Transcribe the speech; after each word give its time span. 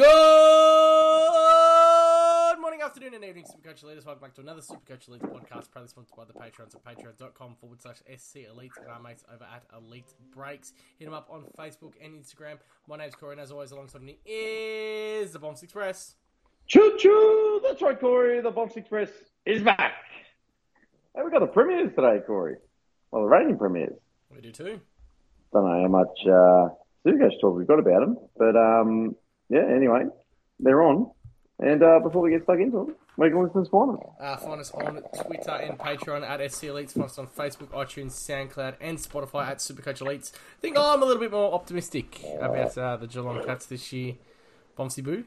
Good 0.00 0.08
morning, 2.58 2.80
afternoon, 2.80 3.12
and 3.12 3.22
evening, 3.22 3.44
Supercoach 3.44 3.84
Elites. 3.84 4.06
Welcome 4.06 4.22
back 4.22 4.32
to 4.36 4.40
another 4.40 4.62
Supercoach 4.62 5.10
Elites 5.10 5.28
podcast, 5.28 5.70
proudly 5.70 5.88
sponsored 5.88 6.16
by 6.16 6.24
the 6.24 6.32
Patrons 6.32 6.74
at 6.74 6.82
patreon.com 6.82 7.56
forward 7.60 7.82
slash 7.82 7.98
SC 8.16 8.36
Elite 8.50 8.72
and 8.80 8.88
our 8.88 8.98
mates 8.98 9.24
over 9.30 9.44
at 9.44 9.62
Elite 9.76 10.14
Breaks. 10.34 10.72
Hit 10.98 11.04
them 11.04 11.12
up 11.12 11.28
on 11.30 11.44
Facebook 11.58 11.92
and 12.02 12.14
Instagram. 12.14 12.56
My 12.88 12.96
name's 12.96 13.14
Corey, 13.14 13.32
and 13.32 13.42
as 13.42 13.52
always, 13.52 13.72
alongside 13.72 14.00
me 14.00 14.16
is 14.24 15.32
the 15.32 15.38
Bombs 15.38 15.62
Express. 15.62 16.14
Choo 16.66 16.96
choo! 16.96 17.60
That's 17.62 17.82
right, 17.82 18.00
Corey. 18.00 18.40
The 18.40 18.50
Box 18.50 18.76
Express 18.76 19.10
is 19.44 19.60
back. 19.60 19.92
Hey, 21.14 21.20
we 21.22 21.30
got 21.30 21.40
the 21.40 21.46
premieres 21.46 21.94
today, 21.94 22.20
Corey. 22.26 22.56
Well, 23.10 23.24
the 23.24 23.28
rating 23.28 23.58
premieres. 23.58 23.98
We 24.34 24.40
do 24.40 24.50
too. 24.50 24.80
Don't 25.52 25.66
know 25.66 25.82
how 25.82 25.88
much 25.88 26.18
uh, 26.24 26.74
Supercoach 27.06 27.38
talk 27.38 27.54
we've 27.54 27.66
got 27.66 27.80
about 27.80 28.00
them, 28.00 28.16
but 28.38 28.56
um, 28.56 29.14
yeah. 29.50 29.66
Anyway, 29.66 30.04
they're 30.58 30.82
on. 30.82 31.10
And 31.58 31.82
uh, 31.82 32.00
before 32.00 32.22
we 32.22 32.30
get 32.30 32.44
stuck 32.44 32.58
into 32.58 32.78
them, 32.78 32.94
where 33.16 33.28
can 33.28 33.42
listeners 33.42 33.68
find 33.68 33.90
them? 33.90 33.98
Uh, 34.18 34.36
find 34.38 34.60
us 34.62 34.70
on 34.70 35.02
Twitter 35.24 35.50
and 35.50 35.78
Patreon 35.78 36.26
at 36.26 36.50
SC 36.50 36.64
Elites. 36.64 36.92
Find 36.92 37.04
us 37.04 37.18
on 37.18 37.26
Facebook, 37.26 37.68
iTunes, 37.68 38.12
SoundCloud, 38.12 38.76
and 38.80 38.96
Spotify 38.96 39.46
at 39.48 39.58
Supercoach 39.58 39.98
Elites. 39.98 40.32
I 40.32 40.60
think 40.62 40.78
I'm 40.78 41.02
a 41.02 41.04
little 41.04 41.20
bit 41.20 41.30
more 41.30 41.52
optimistic 41.52 42.18
about 42.40 42.78
uh, 42.78 42.96
the 42.96 43.06
Geelong 43.06 43.44
Cats 43.44 43.66
this 43.66 43.92
year. 43.92 44.14
Bombsy 44.78 45.04
Boo? 45.04 45.24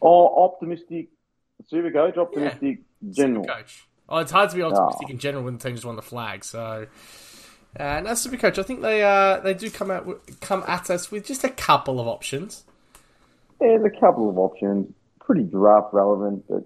Oh, 0.00 0.44
optimistic 0.44 1.08
Supercoach, 1.72 2.16
optimistic 2.16 2.82
general. 3.10 3.44
Supercoach. 3.44 3.82
Oh, 4.08 4.18
it's 4.18 4.30
hard 4.30 4.50
to 4.50 4.56
be 4.56 4.62
optimistic 4.62 5.10
in 5.10 5.18
general 5.18 5.44
when 5.44 5.58
the 5.58 5.60
team 5.64 5.74
just 5.74 5.84
won 5.84 5.96
the 5.96 6.02
flag. 6.02 6.44
So, 6.44 6.86
uh, 7.78 8.00
no, 8.00 8.10
Supercoach. 8.12 8.58
I 8.58 8.62
think 8.62 8.80
they 8.80 9.02
uh, 9.02 9.40
they 9.40 9.54
do 9.54 9.70
come 9.70 9.90
out 9.90 10.06
come 10.40 10.62
at 10.66 10.88
us 10.88 11.10
with 11.10 11.26
just 11.26 11.44
a 11.44 11.50
couple 11.50 12.00
of 12.00 12.06
options. 12.06 12.64
Yeah, 13.60 13.78
there's 13.78 13.92
a 13.96 14.00
couple 14.00 14.30
of 14.30 14.38
options. 14.38 14.92
Pretty 15.20 15.42
draft 15.42 15.92
relevant, 15.92 16.44
but 16.48 16.64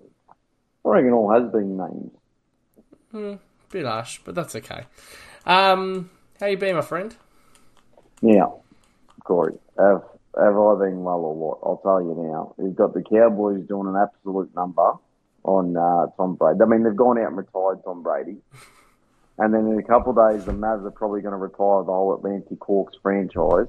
I 0.85 0.89
reckon 0.89 1.13
all 1.13 1.33
has 1.33 1.51
been 1.51 1.77
named. 1.77 3.39
Bit 3.71 3.87
harsh, 3.87 4.21
but 4.25 4.35
that's 4.35 4.55
okay. 4.57 4.85
Um, 5.47 6.11
how 6.39 6.47
you 6.47 6.57
been, 6.57 6.77
my 6.77 6.83
friend? 6.83 7.15
Yeah, 8.21 8.47
Corey, 9.25 9.55
have, 9.79 10.03
have 10.39 10.57
I 10.57 10.75
been 10.79 11.03
well 11.03 11.21
or 11.21 11.35
what? 11.35 11.59
I'll 11.63 11.81
tell 11.83 12.01
you 12.01 12.15
now. 12.15 12.55
You've 12.59 12.77
got 12.77 12.95
the 12.95 13.03
Cowboys 13.03 13.67
doing 13.67 13.89
an 13.89 13.97
absolute 13.97 14.55
number 14.55 14.93
on 15.45 15.77
uh, 15.77 16.07
Tom 16.17 16.37
Brady. 16.37 16.61
I 16.63 16.67
mean, 16.67 16.85
they've 16.85 16.95
gone 16.95 17.19
out 17.19 17.29
and 17.29 17.37
retired 17.37 17.83
Tom 17.85 18.03
Brady. 18.03 18.37
And 19.39 19.53
then 19.53 19.67
in 19.67 19.79
a 19.79 19.83
couple 19.83 20.17
of 20.17 20.33
days, 20.33 20.45
the 20.45 20.53
Mavs 20.53 20.87
are 20.87 20.91
probably 20.91 21.21
going 21.21 21.33
to 21.33 21.39
retire 21.39 21.83
the 21.83 21.93
whole 21.93 22.15
Atlanta 22.15 22.57
Hawks 22.61 22.97
franchise. 23.03 23.67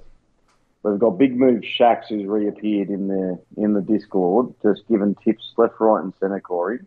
We've 0.83 0.99
got 0.99 1.11
big 1.11 1.37
move 1.37 1.63
Shaqs 1.79 2.07
who's 2.09 2.25
reappeared 2.25 2.89
in 2.89 3.07
the 3.07 3.39
in 3.55 3.73
the 3.73 3.81
Discord, 3.81 4.53
just 4.61 4.81
giving 4.89 5.15
tips 5.23 5.53
left, 5.57 5.75
right, 5.79 6.03
and 6.03 6.13
centre. 6.19 6.41
Corey, 6.41 6.79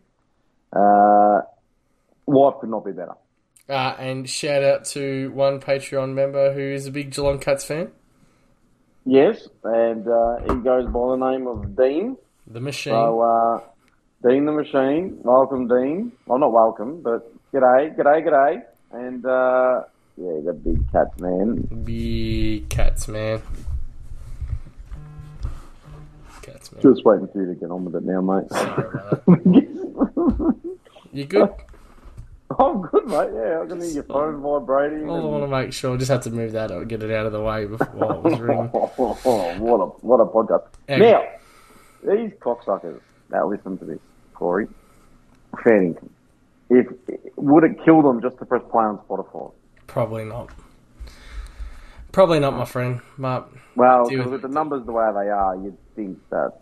uh, 0.71 1.41
life 2.27 2.55
could 2.61 2.69
not 2.69 2.85
be 2.85 2.91
better. 2.91 3.15
Uh, 3.67 3.95
and 3.99 4.29
shout 4.29 4.63
out 4.63 4.85
to 4.85 5.31
one 5.31 5.59
Patreon 5.59 6.13
member 6.13 6.53
who 6.53 6.61
is 6.61 6.85
a 6.85 6.91
big 6.91 7.11
Geelong 7.11 7.39
Cats 7.39 7.65
fan, 7.65 7.91
Yes, 9.05 9.47
and 9.63 10.07
uh, 10.07 10.37
he 10.41 10.55
goes 10.61 10.85
by 10.85 10.99
the 11.11 11.31
name 11.31 11.47
of 11.47 11.75
Dean. 11.75 12.17
the 12.45 12.59
Machine. 12.61 12.93
So, 12.93 13.21
uh, 13.21 13.59
Dean 14.27 14.45
the 14.45 14.51
Machine, 14.51 15.17
welcome, 15.23 15.67
Dean. 15.67 16.11
Well, 16.25 16.39
not 16.39 16.51
welcome, 16.51 17.01
but 17.01 17.29
g'day, 17.53 17.97
g'day, 17.97 18.25
g'day. 18.25 18.63
And, 18.91 19.25
uh, 19.25 19.83
yeah, 20.17 20.41
the 20.45 20.53
big 20.53 20.91
cats, 20.91 21.19
man. 21.19 21.61
Big 21.83 22.69
Cats, 22.69 23.07
man. 23.07 23.41
Cats, 26.51 26.71
man. 26.71 26.81
Just 26.81 27.05
waiting 27.05 27.27
for 27.27 27.41
you 27.41 27.47
to 27.53 27.59
get 27.59 27.69
on 27.69 27.85
with 27.85 27.95
it 27.95 28.03
now, 28.03 28.21
mate. 28.21 28.49
Sorry. 28.51 29.67
You 31.13 31.25
good? 31.25 31.49
I'm 32.59 32.81
good, 32.81 33.07
mate. 33.07 33.29
Yeah, 33.33 33.61
I 33.63 33.65
can 33.65 33.81
hear 33.81 33.89
your 33.91 34.03
phone 34.03 34.41
vibrating. 34.41 35.09
All 35.09 35.21
I 35.21 35.25
want 35.25 35.43
to 35.43 35.47
make 35.47 35.73
sure, 35.73 35.95
I 35.95 35.97
just 35.97 36.11
had 36.11 36.21
to 36.23 36.31
move 36.31 36.51
that 36.51 36.69
or 36.69 36.85
get 36.85 37.01
it 37.01 37.11
out 37.11 37.25
of 37.25 37.31
the 37.31 37.41
way 37.41 37.65
before 37.65 37.87
it 38.13 38.21
was 38.23 38.39
ringing. 38.39 38.67
what 38.67 39.77
a 39.79 39.85
what 40.05 40.19
a 40.19 40.25
podcast. 40.25 40.67
Yeah. 40.87 40.97
Now, 40.97 42.13
these 42.13 42.31
cocksuckers 42.39 42.99
that 43.29 43.47
listen 43.47 43.77
to 43.79 43.85
this, 43.85 43.99
Corey, 44.33 44.67
Faddington, 45.55 46.09
if 46.69 46.87
would 47.35 47.63
it 47.63 47.83
kill 47.83 48.01
them 48.03 48.21
just 48.21 48.37
to 48.39 48.45
press 48.45 48.61
play 48.69 48.83
on 48.83 48.99
Spotify? 49.09 49.51
Probably 49.87 50.25
not. 50.25 50.49
Probably 52.11 52.39
not, 52.39 52.53
my 52.55 52.65
friend. 52.65 53.01
But 53.17 53.49
Well, 53.75 54.07
with 54.09 54.41
the 54.41 54.47
numbers 54.49 54.85
the 54.85 54.91
way 54.91 55.05
they 55.13 55.29
are, 55.29 55.55
you'd 55.55 55.77
think 55.97 56.17
that 56.29 56.53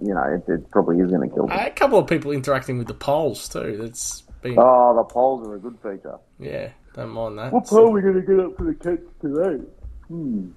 you 0.00 0.12
know 0.14 0.22
it, 0.24 0.50
it 0.50 0.68
probably 0.72 0.98
is 0.98 1.10
going 1.10 1.28
to 1.28 1.34
kill 1.34 1.46
them. 1.46 1.56
a 1.58 1.70
couple 1.70 1.98
of 2.00 2.06
people 2.08 2.32
interacting 2.32 2.78
with 2.78 2.88
the 2.88 2.94
polls 2.94 3.48
too. 3.48 3.76
That's 3.80 4.22
been 4.42 4.56
Oh, 4.58 4.96
the 4.96 5.04
polls 5.04 5.46
are 5.46 5.54
a 5.54 5.58
good 5.60 5.76
feature. 5.82 6.18
yeah. 6.40 6.70
Don't 6.94 7.10
mind 7.10 7.38
that. 7.38 7.52
What 7.52 7.66
poll 7.66 7.88
are 7.88 7.90
we 7.90 8.00
going 8.00 8.14
to 8.14 8.22
get 8.22 8.40
up 8.40 8.56
for 8.56 8.64
the 8.64 8.74
kids 8.74 9.02
today? 9.20 9.62
Hmm. 10.08 10.48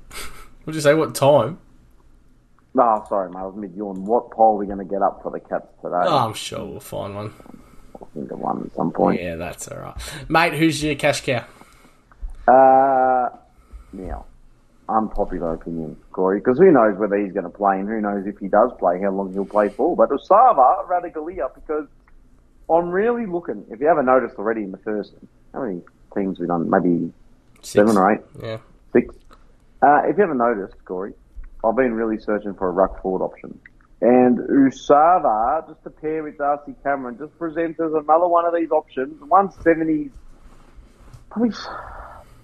Would 0.64 0.74
you 0.74 0.80
say 0.80 0.94
what 0.94 1.14
time? 1.14 1.58
No, 2.72 3.04
sorry, 3.08 3.28
mate. 3.30 3.40
I 3.40 3.46
was 3.46 3.56
mid 3.56 3.74
yawn. 3.74 4.04
What 4.06 4.30
poll 4.30 4.54
are 4.54 4.58
we 4.58 4.66
going 4.66 4.78
to 4.78 4.84
get 4.84 5.02
up 5.02 5.20
for 5.22 5.30
the 5.32 5.40
cats 5.40 5.66
today? 5.82 5.96
Oh, 6.04 6.18
I'm 6.18 6.34
sure 6.34 6.64
we'll 6.64 6.80
find 6.80 7.14
one. 7.16 7.32
I'll 8.00 8.08
think 8.14 8.30
of 8.30 8.38
one 8.38 8.62
at 8.64 8.74
some 8.76 8.92
point. 8.92 9.20
Yeah, 9.20 9.34
that's 9.36 9.68
all 9.68 9.78
right, 9.80 9.96
mate. 10.28 10.54
Who's 10.54 10.82
your 10.82 10.94
cash 10.94 11.20
cow? 11.22 11.44
Uh, 12.48 13.28
now, 13.92 14.24
unpopular 14.90 15.54
opinion, 15.54 15.96
Corey, 16.12 16.38
because 16.40 16.58
who 16.58 16.70
knows 16.70 16.98
whether 16.98 17.16
he's 17.16 17.32
going 17.32 17.44
to 17.44 17.50
play 17.50 17.78
and 17.78 17.88
who 17.88 18.00
knows 18.00 18.26
if 18.26 18.38
he 18.38 18.48
does 18.48 18.70
play, 18.78 19.00
how 19.00 19.10
long 19.10 19.32
he'll 19.32 19.44
play 19.44 19.68
for. 19.68 19.96
But 19.96 20.10
Esava, 20.10 20.86
Ratugolea, 20.88 21.54
because 21.54 21.86
I'm 22.68 22.90
really 22.90 23.26
looking, 23.26 23.64
if 23.70 23.80
you 23.80 23.86
haven't 23.86 24.06
noticed 24.06 24.36
already 24.36 24.62
in 24.62 24.72
the 24.72 24.78
first, 24.78 25.14
how 25.54 25.62
many 25.64 25.82
teams 26.14 26.38
we've 26.38 26.48
done? 26.48 26.68
Maybe 26.70 27.12
Six. 27.62 27.68
seven 27.72 27.96
or 27.96 28.12
eight, 28.12 28.20
Yeah. 28.42 28.58
six. 28.92 29.14
Uh, 29.82 30.02
if 30.04 30.16
you 30.16 30.22
haven't 30.22 30.38
noticed, 30.38 30.74
Corey, 30.84 31.14
I've 31.64 31.76
been 31.76 31.94
really 31.94 32.18
searching 32.18 32.54
for 32.54 32.68
a 32.68 32.72
ruck 32.72 33.00
forward 33.02 33.24
option. 33.24 33.58
And 34.02 34.38
Esava, 34.38 35.68
just 35.68 35.82
to 35.84 35.90
pair 35.90 36.22
with 36.22 36.38
Darcy 36.38 36.74
Cameron, 36.82 37.18
just 37.18 37.36
presents 37.38 37.78
as 37.80 37.92
another 37.92 38.26
one 38.28 38.44
of 38.46 38.54
these 38.54 38.70
options. 38.70 39.20
170 39.20 40.10
probably 41.30 41.50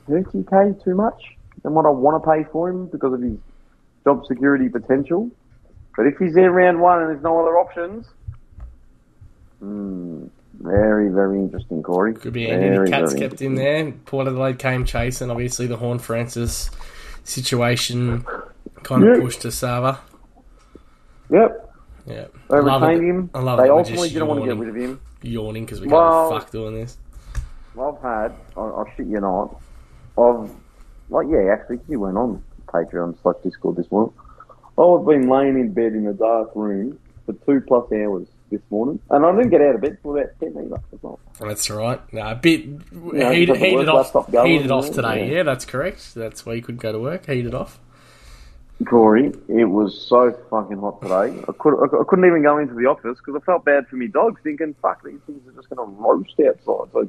30k 0.08 0.82
too 0.84 0.94
much 0.94 1.35
than 1.66 1.74
what 1.74 1.84
I 1.84 1.90
want 1.90 2.22
to 2.22 2.30
pay 2.30 2.44
for 2.52 2.68
him 2.68 2.86
because 2.86 3.12
of 3.12 3.20
his 3.20 3.36
job 4.04 4.24
security 4.24 4.68
potential. 4.68 5.28
But 5.96 6.06
if 6.06 6.16
he's 6.16 6.32
there 6.34 6.52
round 6.52 6.80
one 6.80 7.00
and 7.00 7.10
there's 7.10 7.22
no 7.24 7.40
other 7.40 7.58
options, 7.58 8.06
hmm, 9.58 10.26
very, 10.60 11.08
very 11.08 11.38
interesting, 11.40 11.82
Corey. 11.82 12.14
Could 12.14 12.32
be 12.34 12.48
any 12.48 12.68
very, 12.68 12.88
cats 12.88 13.14
kept 13.14 13.42
in 13.42 13.56
there. 13.56 13.90
Port 14.04 14.28
Adelaide 14.28 14.60
came 14.60 14.84
chasing. 14.84 15.28
Obviously, 15.28 15.66
the 15.66 15.76
Horn 15.76 15.98
Francis 15.98 16.70
situation 17.24 18.24
kind 18.84 19.02
of 19.02 19.16
Yeah. 19.16 19.22
pushed 19.24 19.40
to 19.42 19.50
Sava. 19.50 19.98
Yep, 21.30 21.74
Yeah, 22.06 22.26
they 22.48 22.56
I 22.58 22.60
love 22.60 22.82
retained 22.82 23.04
him. 23.04 23.30
I 23.34 23.40
love 23.40 23.58
they 23.58 23.64
it. 23.64 23.70
Ultimately 23.70 24.10
didn't 24.10 24.28
want 24.28 24.40
to 24.42 24.46
get 24.46 24.56
rid 24.56 24.68
of 24.68 24.76
him. 24.76 25.00
Yawning 25.22 25.64
because 25.64 25.80
we 25.80 25.88
Well- 25.88 26.30
can't 26.30 26.42
fuck 26.44 26.52
doing 26.52 26.74
this. 26.76 26.96
I've 27.76 28.00
had, 28.00 28.32
I, 28.56 28.60
I 28.60 28.84
shit 28.96 29.06
you 29.08 29.20
not, 29.20 29.60
I've, 30.16 30.48
like, 31.08 31.26
yeah, 31.30 31.52
actually, 31.52 31.80
you 31.88 32.00
went 32.00 32.16
on 32.16 32.42
Patreon 32.66 33.20
slash 33.22 33.36
Discord 33.42 33.76
this 33.76 33.90
morning. 33.90 34.12
Oh, 34.78 35.00
I've 35.00 35.06
been 35.06 35.28
laying 35.28 35.58
in 35.58 35.72
bed 35.72 35.92
in 35.94 36.06
a 36.06 36.12
dark 36.12 36.50
room 36.54 36.98
for 37.24 37.32
two 37.32 37.64
plus 37.66 37.90
hours 37.92 38.28
this 38.50 38.60
morning, 38.70 39.00
and 39.10 39.24
I 39.24 39.32
didn't 39.32 39.50
get 39.50 39.60
out 39.60 39.74
of 39.74 39.80
bed 39.80 39.98
till 40.02 40.16
about 40.16 40.38
10 40.38 40.50
either. 40.50 40.80
well. 41.02 41.18
That's 41.40 41.68
right. 41.70 42.00
No, 42.12 42.22
a 42.22 42.34
bit 42.34 42.60
heated, 42.60 42.82
just 42.92 43.30
have 43.30 43.46
the 43.48 43.54
heated 43.54 43.88
off. 43.88 44.12
going, 44.30 44.46
heated 44.50 44.70
off 44.70 44.90
today. 44.90 45.26
yeah. 45.28 45.36
Yeah. 45.36 45.42
that's 45.42 45.64
correct. 45.64 46.14
That's 46.14 46.44
why 46.44 46.54
you 46.54 46.62
couldn't 46.62 46.80
go 46.82 46.92
to 46.92 46.98
work. 46.98 47.26
Heated 47.26 47.54
off. 47.54 47.80
Corey, 48.84 49.32
it 49.48 49.64
was 49.64 50.06
so 50.06 50.30
fucking 50.50 50.78
hot 50.78 51.00
today. 51.00 51.42
I, 51.48 51.52
could, 51.58 51.82
I 51.82 52.04
couldn't 52.06 52.26
even 52.26 52.42
go 52.42 52.58
into 52.58 52.74
the 52.74 52.84
office 52.84 53.16
because 53.16 53.40
I 53.40 53.44
felt 53.44 53.64
bad 53.64 53.88
for 53.88 53.96
me 53.96 54.06
dogs, 54.06 54.38
thinking, 54.44 54.74
fuck, 54.82 55.02
these 55.02 55.18
things 55.26 55.48
are 55.48 55.52
just 55.52 55.70
going 55.70 55.78
to 55.78 55.96
roast 55.96 56.38
outside. 56.40 56.92
So, 56.92 57.08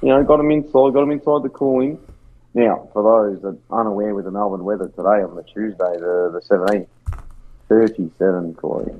you 0.00 0.08
know, 0.08 0.24
got 0.24 0.38
them 0.38 0.50
inside, 0.50 0.94
got 0.94 1.00
them 1.00 1.10
inside 1.10 1.42
the 1.42 1.50
cooling. 1.50 1.98
Now, 2.54 2.88
for 2.92 3.02
those 3.02 3.42
that 3.42 3.58
aren't 3.70 3.88
aware 3.88 4.14
with 4.14 4.24
the 4.26 4.30
Melbourne 4.30 4.64
weather 4.64 4.86
today 4.88 5.22
on 5.22 5.34
the 5.34 5.42
Tuesday, 5.42 5.98
the, 5.98 6.30
the 6.32 6.40
17th, 6.48 6.86
37, 7.68 8.54
Corey. 8.54 8.92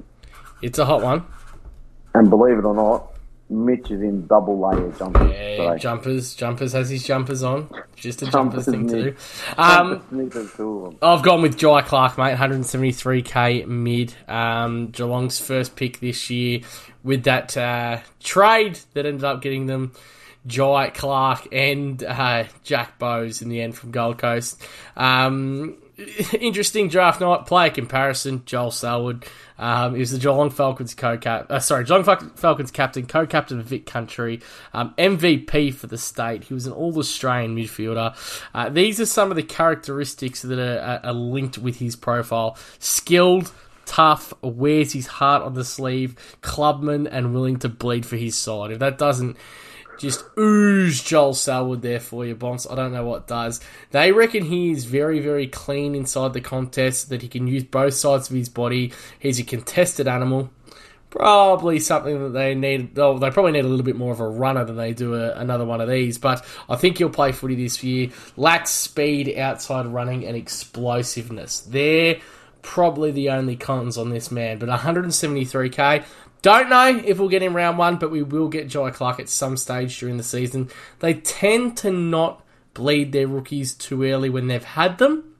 It's 0.62 0.78
a 0.78 0.84
hot 0.84 1.02
one. 1.02 1.24
And 2.14 2.30
believe 2.30 2.58
it 2.58 2.64
or 2.64 2.74
not, 2.74 3.12
Mitch 3.50 3.90
is 3.90 4.00
in 4.00 4.26
double 4.26 4.58
layer 4.58 4.90
jumpers 4.92 5.30
Yeah, 5.30 5.56
today. 5.68 5.78
jumpers. 5.78 6.34
Jumpers 6.34 6.72
has 6.72 6.88
his 6.90 7.04
jumpers 7.04 7.42
on. 7.42 7.68
Just 7.94 8.22
a 8.22 8.30
Jumpers, 8.30 8.66
jumpers 8.66 8.66
thing 8.66 8.88
to 8.88 9.02
do. 9.10 9.16
Um, 9.58 9.90
Jumper 9.90 10.04
sneakers, 10.10 10.52
two 10.56 10.76
of 10.78 10.84
them. 10.84 10.98
I've 11.02 11.22
gone 11.22 11.42
with 11.42 11.56
Jhye 11.58 11.84
Clark, 11.84 12.16
mate. 12.18 12.36
173k 12.36 13.66
mid. 13.66 14.14
Um, 14.26 14.88
Geelong's 14.88 15.38
first 15.38 15.76
pick 15.76 16.00
this 16.00 16.30
year 16.30 16.60
with 17.04 17.24
that 17.24 17.56
uh, 17.56 18.00
trade 18.20 18.78
that 18.94 19.04
ended 19.06 19.24
up 19.24 19.42
getting 19.42 19.66
them 19.66 19.92
Jhye 20.46 20.92
Clark 20.92 21.48
and 21.52 22.02
uh, 22.02 22.44
Jack 22.62 22.98
Bowes 22.98 23.42
in 23.42 23.48
the 23.48 23.62
end 23.62 23.76
from 23.76 23.90
Gold 23.90 24.18
Coast. 24.18 24.62
Um, 24.96 25.76
interesting 26.40 26.88
draft 26.88 27.20
night 27.20 27.46
player 27.46 27.70
comparison. 27.70 28.42
Joel 28.46 28.70
Selwood 28.70 29.24
um, 29.58 29.94
is 29.94 30.10
the 30.10 30.18
Geelong 30.18 30.50
Falcons 30.50 30.94
co-cap. 30.94 31.46
Uh, 31.50 31.60
sorry, 31.60 31.84
Geelong 31.84 32.04
Falcons 32.34 32.70
captain, 32.70 33.06
co-captain 33.06 33.60
of 33.60 33.66
Vic 33.66 33.86
Country, 33.86 34.40
um, 34.72 34.92
MVP 34.98 35.72
for 35.72 35.86
the 35.86 35.98
state. 35.98 36.44
He 36.44 36.54
was 36.54 36.66
an 36.66 36.72
All-Australian 36.72 37.56
midfielder. 37.56 38.16
Uh, 38.54 38.68
these 38.70 39.00
are 39.00 39.06
some 39.06 39.30
of 39.30 39.36
the 39.36 39.42
characteristics 39.42 40.42
that 40.42 40.58
are, 40.58 41.00
are 41.04 41.12
linked 41.12 41.58
with 41.58 41.76
his 41.76 41.96
profile: 41.96 42.56
skilled 42.78 43.52
tough, 43.86 44.32
wears 44.42 44.92
his 44.92 45.06
heart 45.06 45.42
on 45.42 45.54
the 45.54 45.64
sleeve, 45.64 46.16
clubman, 46.40 47.06
and 47.06 47.34
willing 47.34 47.58
to 47.58 47.68
bleed 47.68 48.04
for 48.04 48.16
his 48.16 48.36
side. 48.36 48.70
If 48.72 48.78
that 48.80 48.98
doesn't 48.98 49.36
just 49.98 50.24
ooze 50.38 51.02
Joel 51.02 51.34
Selwood 51.34 51.82
there 51.82 52.00
for 52.00 52.24
you, 52.24 52.34
Bonks. 52.34 52.70
I 52.70 52.74
don't 52.74 52.92
know 52.92 53.04
what 53.04 53.26
does. 53.26 53.60
They 53.90 54.12
reckon 54.12 54.44
he 54.44 54.70
is 54.70 54.84
very, 54.84 55.20
very 55.20 55.46
clean 55.46 55.94
inside 55.94 56.32
the 56.32 56.40
contest, 56.40 57.08
that 57.08 57.22
he 57.22 57.28
can 57.28 57.46
use 57.46 57.64
both 57.64 57.94
sides 57.94 58.30
of 58.30 58.36
his 58.36 58.48
body. 58.48 58.92
He's 59.18 59.38
a 59.38 59.44
contested 59.44 60.08
animal. 60.08 60.50
Probably 61.10 61.78
something 61.78 62.24
that 62.24 62.30
they 62.30 62.56
need. 62.56 62.98
Oh, 62.98 63.18
they 63.18 63.30
probably 63.30 63.52
need 63.52 63.64
a 63.64 63.68
little 63.68 63.84
bit 63.84 63.94
more 63.94 64.12
of 64.12 64.18
a 64.18 64.28
runner 64.28 64.64
than 64.64 64.76
they 64.76 64.92
do 64.92 65.14
a, 65.14 65.32
another 65.34 65.64
one 65.64 65.80
of 65.80 65.88
these. 65.88 66.18
But 66.18 66.44
I 66.68 66.74
think 66.74 66.98
he'll 66.98 67.08
play 67.08 67.30
footy 67.30 67.54
this 67.54 67.84
year. 67.84 68.10
Lacks 68.36 68.70
speed, 68.70 69.38
outside 69.38 69.86
running, 69.86 70.26
and 70.26 70.36
explosiveness. 70.36 71.60
They're 71.60 72.16
probably 72.62 73.12
the 73.12 73.30
only 73.30 73.54
cons 73.54 73.96
on 73.96 74.10
this 74.10 74.32
man. 74.32 74.58
But 74.58 74.70
173k. 74.70 76.04
Don't 76.44 76.68
know 76.68 77.00
if 77.02 77.18
we'll 77.18 77.30
get 77.30 77.42
him 77.42 77.56
round 77.56 77.78
one, 77.78 77.96
but 77.96 78.10
we 78.10 78.22
will 78.22 78.48
get 78.48 78.68
Jhye 78.68 78.92
Clark 78.92 79.18
at 79.18 79.30
some 79.30 79.56
stage 79.56 79.98
during 79.98 80.18
the 80.18 80.22
season. 80.22 80.68
They 80.98 81.14
tend 81.14 81.78
to 81.78 81.90
not 81.90 82.44
bleed 82.74 83.12
their 83.12 83.26
rookies 83.26 83.72
too 83.72 84.02
early 84.02 84.28
when 84.28 84.48
they've 84.48 84.62
had 84.62 84.98
them. 84.98 85.36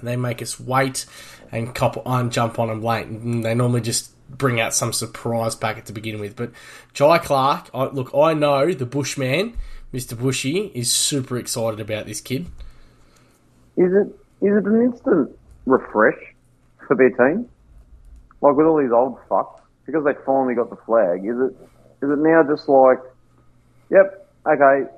They 0.00 0.14
make 0.14 0.40
us 0.40 0.60
wait 0.60 1.04
and 1.50 1.74
cop 1.74 2.06
on 2.06 2.30
jump 2.30 2.60
on 2.60 2.68
them 2.68 2.80
late. 2.80 3.08
And 3.08 3.44
they 3.44 3.56
normally 3.56 3.80
just 3.80 4.12
bring 4.30 4.60
out 4.60 4.72
some 4.72 4.92
surprise 4.92 5.56
packet 5.56 5.86
to 5.86 5.92
begin 5.92 6.20
with. 6.20 6.36
But 6.36 6.52
Jhye 6.94 7.20
Clark, 7.24 7.68
I, 7.74 7.86
look, 7.86 8.14
I 8.14 8.32
know 8.32 8.72
the 8.72 8.86
Bushman, 8.86 9.56
Mr. 9.92 10.16
Bushy, 10.16 10.70
is 10.76 10.92
super 10.92 11.38
excited 11.38 11.80
about 11.80 12.06
this 12.06 12.20
kid. 12.20 12.46
Is 13.76 13.92
it 13.92 14.06
is 14.46 14.56
it 14.58 14.64
an 14.64 14.80
instant 14.80 15.36
refresh 15.64 16.22
for 16.86 16.94
their 16.94 17.10
team? 17.10 17.48
Like 18.40 18.54
with 18.54 18.66
all 18.66 18.80
these 18.80 18.92
old 18.92 19.18
fucks? 19.28 19.62
Because 19.86 20.04
they 20.04 20.12
finally 20.24 20.54
got 20.54 20.70
the 20.70 20.76
flag, 20.76 21.24
is 21.24 21.36
it 21.38 21.56
is 22.02 22.10
it 22.10 22.18
now 22.18 22.42
just 22.42 22.68
like, 22.68 22.98
yep, 23.90 24.28
okay, 24.46 24.90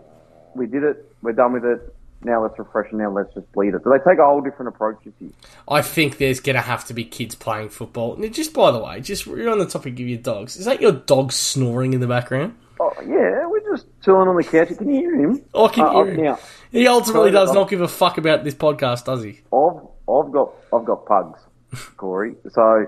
we 0.55 0.67
did 0.67 0.83
it, 0.83 1.13
we're 1.23 1.33
done 1.33 1.53
with 1.53 1.65
it. 1.65 1.95
Now 2.25 2.43
let's 2.43 2.59
refresh 2.59 2.91
and 2.91 2.99
now 2.99 3.13
let's 3.13 3.33
just 3.33 3.51
bleed 3.53 3.75
it. 3.75 3.85
Do 3.85 3.91
they 3.91 3.99
take 3.99 4.19
a 4.19 4.27
whole 4.27 4.41
different 4.41 4.75
approach 4.75 4.97
this 5.05 5.15
year? 5.21 5.31
I 5.69 5.83
think 5.83 6.19
there's 6.19 6.41
going 6.41 6.57
to 6.57 6.63
have 6.63 6.85
to 6.87 6.95
be 6.95 7.05
kids 7.05 7.37
playing 7.37 7.69
football. 7.69 8.15
And 8.15 8.35
just 8.35 8.53
by 8.53 8.73
the 8.73 8.81
way, 8.81 9.01
just 9.01 9.27
you're 9.27 9.49
on 9.49 9.61
the 9.61 9.67
topic 9.67 9.93
of 9.93 10.01
your 10.01 10.19
dogs. 10.19 10.57
Is 10.57 10.65
that 10.65 10.81
your 10.81 10.91
dog 10.91 11.31
snoring 11.31 11.93
in 11.93 12.01
the 12.01 12.09
background? 12.09 12.57
Oh 12.81 12.93
yeah, 13.03 13.47
we're 13.47 13.73
just 13.73 13.87
chilling 14.05 14.29
on 14.29 14.37
the 14.37 14.43
couch. 14.43 14.77
Can 14.77 14.89
you 14.89 15.01
hear 15.01 15.15
him? 15.15 15.45
Oh, 15.55 15.67
I 15.67 15.69
can 15.69 15.85
uh, 15.85 15.93
hear 15.93 16.07
him. 16.07 16.25
Now, 16.25 16.39
he 16.73 16.87
ultimately 16.89 17.31
does 17.31 17.53
not 17.53 17.71
give 17.71 17.81
a 17.81 17.89
fuck 17.89 18.19
about 18.19 18.45
this 18.45 18.55
podcast, 18.55 19.05
does 19.05 19.23
he? 19.23 19.41
I've 19.53 19.81
I've 20.09 20.33
got 20.33 20.53
I've 20.73 20.85
got 20.85 21.07
pugs, 21.07 21.41
Corey. 21.97 22.35
So 22.51 22.87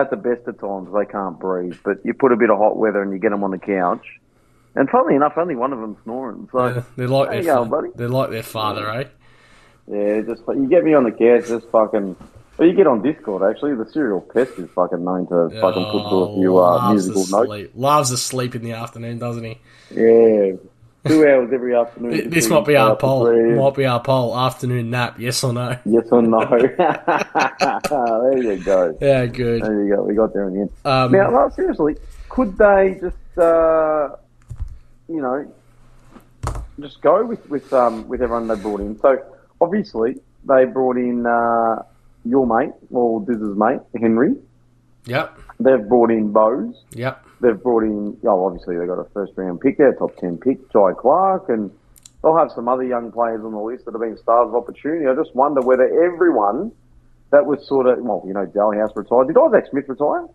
at 0.00 0.10
the 0.10 0.16
best 0.16 0.46
of 0.46 0.60
times, 0.60 0.88
they 0.92 1.04
can't 1.04 1.38
breathe. 1.38 1.78
But 1.84 2.04
you 2.04 2.14
put 2.14 2.32
a 2.32 2.36
bit 2.36 2.50
of 2.50 2.58
hot 2.58 2.76
weather 2.76 3.02
and 3.02 3.12
you 3.12 3.18
get 3.18 3.30
them 3.30 3.44
on 3.44 3.50
the 3.50 3.58
couch. 3.58 4.04
And 4.74 4.88
funnily 4.90 5.14
enough, 5.14 5.32
only 5.36 5.56
one 5.56 5.72
of 5.72 5.80
them's 5.80 5.96
snoring. 6.04 6.48
So 6.52 6.66
yeah, 6.66 6.82
they're 6.96 7.08
like 7.08 7.30
their 7.30 7.42
going, 7.42 7.70
buddy. 7.70 7.88
They're 7.94 8.08
like 8.08 8.30
their 8.30 8.42
father, 8.42 8.90
eh? 8.90 9.04
Yeah, 9.88 10.20
just 10.22 10.42
you 10.48 10.66
get 10.68 10.84
me 10.84 10.94
on 10.94 11.04
the 11.04 11.12
couch, 11.12 11.48
just 11.48 11.70
fucking. 11.70 12.16
Well, 12.58 12.68
you 12.68 12.74
get 12.74 12.86
on 12.86 13.02
Discord 13.02 13.42
actually. 13.42 13.74
The 13.74 13.90
serial 13.90 14.20
pest 14.20 14.58
is 14.58 14.68
fucking 14.70 15.04
known 15.04 15.26
to 15.28 15.48
fucking 15.60 15.84
put 15.84 16.08
to 16.10 16.16
a 16.16 16.34
few 16.34 16.58
uh, 16.58 16.90
musical 16.90 17.26
notes. 17.26 17.70
Loves 17.74 18.10
to 18.10 18.16
sleep 18.16 18.54
in 18.54 18.62
the 18.62 18.72
afternoon, 18.72 19.18
doesn't 19.18 19.44
he? 19.44 19.58
Yeah, 19.90 20.52
two 21.06 21.26
hours 21.26 21.50
every 21.52 21.74
afternoon. 21.74 22.30
This 22.30 22.48
might 22.48 22.64
be 22.64 22.76
our 22.76 22.96
poll. 22.96 23.32
Might 23.56 23.74
be 23.74 23.86
our 23.86 24.00
poll. 24.02 24.36
Afternoon 24.36 24.90
nap, 24.90 25.18
yes 25.18 25.42
or 25.44 25.52
no? 25.52 25.78
Yes 25.84 26.06
or 26.10 26.22
no? 26.22 26.40
there 26.48 28.42
you 28.42 28.64
go. 28.64 28.96
Yeah, 29.00 29.26
good. 29.26 29.62
There 29.62 29.84
you 29.84 29.94
go. 29.94 30.02
We 30.02 30.14
got 30.14 30.32
there 30.32 30.48
in 30.48 30.54
the 30.54 30.60
end. 30.62 30.70
Um, 30.84 31.12
now, 31.12 31.30
no, 31.30 31.50
seriously, 31.54 31.96
could 32.28 32.56
they 32.58 32.98
just, 33.00 33.38
uh, 33.38 34.16
you 35.08 35.20
know, 35.20 35.52
just 36.80 37.00
go 37.00 37.24
with 37.24 37.48
with 37.48 37.72
um, 37.72 38.06
with 38.08 38.22
everyone 38.22 38.48
they 38.48 38.56
brought 38.56 38.80
in? 38.80 38.98
So 39.00 39.22
obviously 39.60 40.20
they 40.44 40.64
brought 40.64 40.96
in 40.96 41.26
uh, 41.26 41.82
your 42.24 42.46
mate, 42.46 42.72
or 42.90 43.20
this 43.20 43.36
is 43.36 43.56
mate, 43.56 43.80
Henry. 43.98 44.34
Yep. 45.06 45.38
They've 45.58 45.88
brought 45.88 46.10
in 46.10 46.32
Bowes. 46.32 46.74
Yep 46.92 47.26
they've 47.40 47.62
brought 47.62 47.84
in, 47.84 48.16
oh, 48.24 48.46
obviously 48.46 48.76
they've 48.76 48.88
got 48.88 48.98
a 48.98 49.08
first 49.10 49.32
round 49.36 49.60
pick 49.60 49.78
there, 49.78 49.92
top 49.94 50.16
10 50.16 50.38
pick, 50.38 50.70
Jhye 50.70 50.96
Clark, 50.96 51.48
and 51.48 51.70
they'll 52.22 52.36
have 52.36 52.50
some 52.54 52.68
other 52.68 52.84
young 52.84 53.12
players 53.12 53.42
on 53.44 53.52
the 53.52 53.58
list 53.58 53.84
that 53.84 53.92
have 53.92 54.00
been 54.00 54.16
stars 54.18 54.48
of 54.48 54.54
opportunity. 54.54 55.06
I 55.06 55.14
just 55.14 55.34
wonder 55.34 55.60
whether 55.60 55.84
everyone 56.04 56.72
that 57.30 57.44
was 57.44 57.66
sort 57.66 57.86
of, 57.86 57.98
well, 58.00 58.22
you 58.26 58.32
know, 58.32 58.46
Daly 58.46 58.78
House 58.78 58.92
retired. 58.94 59.28
Did 59.28 59.36
Isaac 59.36 59.66
Smith 59.70 59.88
retire? 59.88 60.26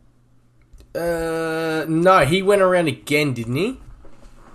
Uh, 0.93 1.85
no, 1.87 2.25
he 2.25 2.41
went 2.41 2.61
around 2.61 2.87
again, 2.87 3.33
didn't 3.33 3.55
he? 3.55 3.79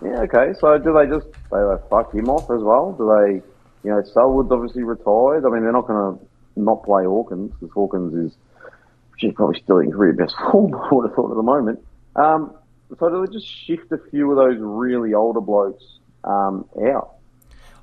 Yeah, 0.03 0.21
okay. 0.23 0.53
So 0.61 0.77
do 0.79 0.93
they 0.93 1.07
just, 1.07 1.27
they, 1.51 1.59
like, 1.59 1.89
fuck 1.89 2.15
him 2.15 2.29
off 2.29 2.51
as 2.51 2.63
well? 2.63 2.93
Do 2.93 3.09
they, 3.09 3.35
you 3.83 3.91
know, 3.91 4.03
Selwood's 4.13 4.53
obviously 4.53 4.83
retired. 4.83 5.47
I 5.47 5.49
mean, 5.49 5.63
they're 5.63 5.73
not 5.73 5.87
going 5.87 6.19
to 6.19 6.27
not 6.57 6.85
play 6.85 7.05
Hawkins 7.05 7.53
because 7.53 7.73
Hawkins 7.73 8.15
is, 8.15 8.37
she's 9.17 9.33
probably 9.35 9.61
still 9.61 9.79
in 9.79 9.91
career 9.91 10.13
best 10.13 10.35
form, 10.51 10.75
I 10.91 10.95
would 10.95 11.09
have 11.09 11.15
thought 11.17 11.31
at 11.31 11.37
the 11.37 11.43
moment. 11.43 11.85
Um, 12.15 12.55
so 12.99 13.09
do 13.09 13.27
they 13.27 13.33
just 13.33 13.47
shift 13.47 13.91
a 13.93 13.99
few 14.11 14.31
of 14.31 14.37
those 14.37 14.57
really 14.59 15.15
older 15.15 15.41
blokes 15.41 15.85
um, 16.25 16.69
out? 16.87 17.15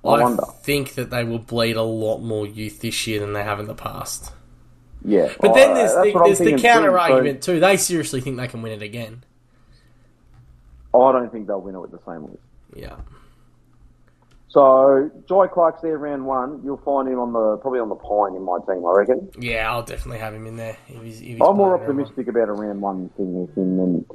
I, 0.04 0.10
I 0.10 0.24
wonder. 0.24 0.44
think 0.62 0.96
that 0.96 1.10
they 1.10 1.24
will 1.24 1.40
bleed 1.40 1.76
a 1.76 1.82
lot 1.82 2.20
more 2.20 2.46
youth 2.46 2.82
this 2.82 3.08
year 3.08 3.20
than 3.20 3.34
they 3.34 3.44
have 3.44 3.60
in 3.60 3.68
the 3.68 3.76
past. 3.76 4.32
Yeah, 5.06 5.34
but 5.40 5.54
then 5.54 5.74
there's 5.74 5.92
the, 5.92 6.22
there's 6.24 6.40
the 6.40 6.58
counter 6.58 6.98
argument 6.98 7.44
so, 7.44 7.54
too. 7.54 7.60
They 7.60 7.76
seriously 7.76 8.22
think 8.22 8.38
they 8.38 8.48
can 8.48 8.62
win 8.62 8.72
it 8.72 8.82
again. 8.82 9.24
I 10.94 11.12
don't 11.12 11.32
think 11.32 11.48
they'll 11.48 11.60
win 11.60 11.76
it 11.76 11.80
with 11.80 11.92
the 11.92 12.00
same 12.06 12.26
list. 12.26 12.38
Yeah. 12.74 12.96
So 14.54 15.10
Jhye 15.28 15.52
Clark's 15.52 15.82
there 15.82 15.98
round 15.98 16.28
one. 16.28 16.62
You'll 16.64 16.78
find 16.78 17.10
him 17.10 17.18
on 17.18 17.34
the 17.34 17.58
probably 17.58 17.80
on 17.80 17.90
the 17.90 17.96
pine 17.96 18.36
in 18.36 18.44
my 18.44 18.60
team, 18.68 18.86
I 18.86 18.92
reckon. 18.92 19.32
Yeah, 19.40 19.72
I'll 19.72 19.82
definitely 19.82 20.20
have 20.20 20.36
him 20.36 20.46
in 20.46 20.58
there. 20.58 20.78
If 20.88 21.02
he's, 21.02 21.22
if 21.22 21.28
he's 21.28 21.42
I'm 21.42 21.58
more 21.58 21.76
optimistic 21.76 22.28
about 22.28 22.50
a 22.50 22.54
round 22.54 22.80
one 22.80 23.10
thing 23.18 23.34
with 23.34 23.58
him 23.58 23.78
than 23.78 24.06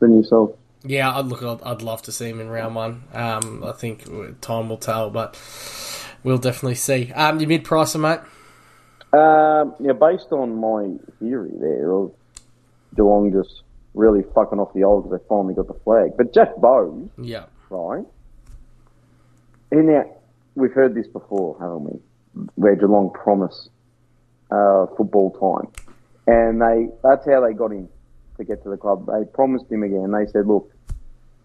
than 0.00 0.16
yourself. 0.18 0.50
Yeah, 0.84 1.16
I'd 1.16 1.24
look. 1.24 1.42
I'd, 1.42 1.62
I'd 1.62 1.80
love 1.80 2.02
to 2.02 2.12
see 2.12 2.28
him 2.28 2.38
in 2.38 2.50
round 2.50 2.74
one. 2.74 3.04
Um, 3.14 3.64
I 3.64 3.72
think 3.72 4.04
time 4.42 4.68
will 4.68 4.76
tell, 4.76 5.08
but 5.08 5.40
we'll 6.22 6.36
definitely 6.36 6.74
see. 6.74 7.10
Um, 7.12 7.40
your 7.40 7.48
mid 7.48 7.64
pricer, 7.64 7.98
mate. 7.98 8.20
Um, 9.18 9.74
yeah, 9.80 9.92
based 9.92 10.32
on 10.32 10.54
my 10.54 10.98
theory 11.18 11.52
there 11.58 11.92
of 11.92 12.12
Geelong 12.94 13.32
just 13.32 13.62
really 13.94 14.22
fucking 14.34 14.58
off 14.58 14.74
the 14.74 14.84
old 14.84 15.04
because 15.04 15.18
they 15.18 15.26
finally 15.30 15.54
got 15.54 15.66
the 15.66 15.80
flag, 15.82 16.10
but 16.18 16.34
Jack 16.34 16.56
Bowes, 16.58 17.08
yeah, 17.16 17.44
right 17.70 18.04
and 19.72 19.86
now, 19.86 20.04
we've 20.54 20.72
heard 20.72 20.94
this 20.94 21.06
before, 21.08 21.56
haven't 21.58 21.84
we? 21.84 22.46
Where 22.54 22.76
Geelong 22.76 23.10
promise 23.10 23.68
uh, 24.50 24.86
football 24.96 25.30
time. 25.32 25.72
And 26.26 26.60
they 26.60 26.88
that's 27.02 27.26
how 27.26 27.44
they 27.44 27.52
got 27.54 27.72
him 27.72 27.88
to 28.36 28.44
get 28.44 28.62
to 28.62 28.70
the 28.70 28.76
club. 28.76 29.06
They 29.06 29.24
promised 29.32 29.70
him 29.70 29.82
again. 29.82 30.12
They 30.12 30.30
said, 30.30 30.46
look, 30.46 30.70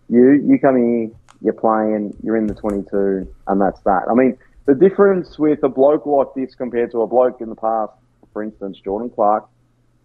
you, 0.10 0.34
you 0.34 0.60
come 0.60 0.78
here, 0.78 1.10
you're 1.42 1.54
playing, 1.54 2.16
you're 2.24 2.38
in 2.38 2.48
the 2.48 2.54
22, 2.54 3.34
and 3.48 3.62
that's 3.62 3.80
that. 3.82 4.04
I 4.10 4.14
mean, 4.14 4.38
the 4.66 4.76
difference 4.76 5.40
with 5.40 5.64
a 5.64 5.70
bloke 5.70 6.06
like 6.06 6.28
this 6.36 6.54
compared 6.56 6.92
to 6.92 7.02
a 7.02 7.08
bloke 7.08 7.42
in 7.42 7.50
the 7.50 7.56
past, 7.56 7.94
for 8.34 8.44
instance, 8.44 8.80
Jordan 8.84 9.10
Clark, 9.10 9.48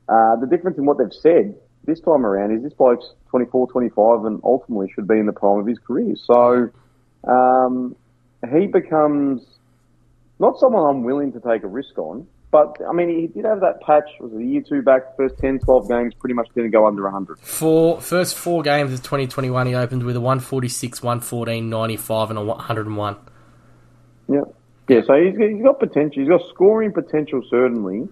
uh, 0.08 0.36
the 0.36 0.46
difference 0.46 0.78
in 0.78 0.86
what 0.86 0.98
they've 0.98 1.12
said 1.12 1.54
this 1.84 2.00
time 2.00 2.24
around 2.24 2.56
is 2.56 2.62
this 2.62 2.72
bloke's 2.72 3.12
24, 3.30 3.68
25 3.68 4.24
and 4.24 4.40
ultimately 4.44 4.90
should 4.94 5.08
be 5.08 5.18
in 5.18 5.26
the 5.26 5.32
prime 5.32 5.58
of 5.58 5.66
his 5.66 5.78
career. 5.78 6.14
So, 6.16 6.70
um, 7.26 7.96
he 8.50 8.66
becomes 8.66 9.44
not 10.38 10.58
someone 10.58 10.88
I'm 10.88 11.04
willing 11.04 11.32
to 11.32 11.40
take 11.40 11.62
a 11.62 11.68
risk 11.68 11.96
on. 11.98 12.26
But, 12.50 12.76
I 12.86 12.92
mean, 12.92 13.08
he 13.08 13.28
did 13.28 13.46
have 13.46 13.60
that 13.60 13.80
patch, 13.80 14.04
was 14.20 14.30
it 14.34 14.36
a 14.36 14.44
year 14.44 14.60
two 14.60 14.82
back, 14.82 15.16
first 15.16 15.38
10, 15.38 15.60
12 15.60 15.88
games, 15.88 16.12
pretty 16.12 16.34
much 16.34 16.48
didn't 16.54 16.72
go 16.72 16.86
under 16.86 17.04
100. 17.04 17.38
For 17.38 17.98
first 17.98 18.36
four 18.36 18.62
games 18.62 18.92
of 18.92 18.98
2021, 18.98 19.68
he 19.68 19.74
opened 19.74 20.02
with 20.02 20.16
a 20.16 20.20
146, 20.20 21.02
114, 21.02 21.70
95, 21.70 22.28
and 22.28 22.38
a 22.38 22.44
101. 22.44 23.16
Yeah. 24.28 24.40
Yeah, 24.86 25.00
so 25.06 25.14
he's, 25.14 25.34
he's 25.34 25.62
got 25.62 25.80
potential. 25.80 26.20
He's 26.20 26.28
got 26.28 26.42
scoring 26.50 26.92
potential, 26.92 27.40
certainly. 27.48 28.06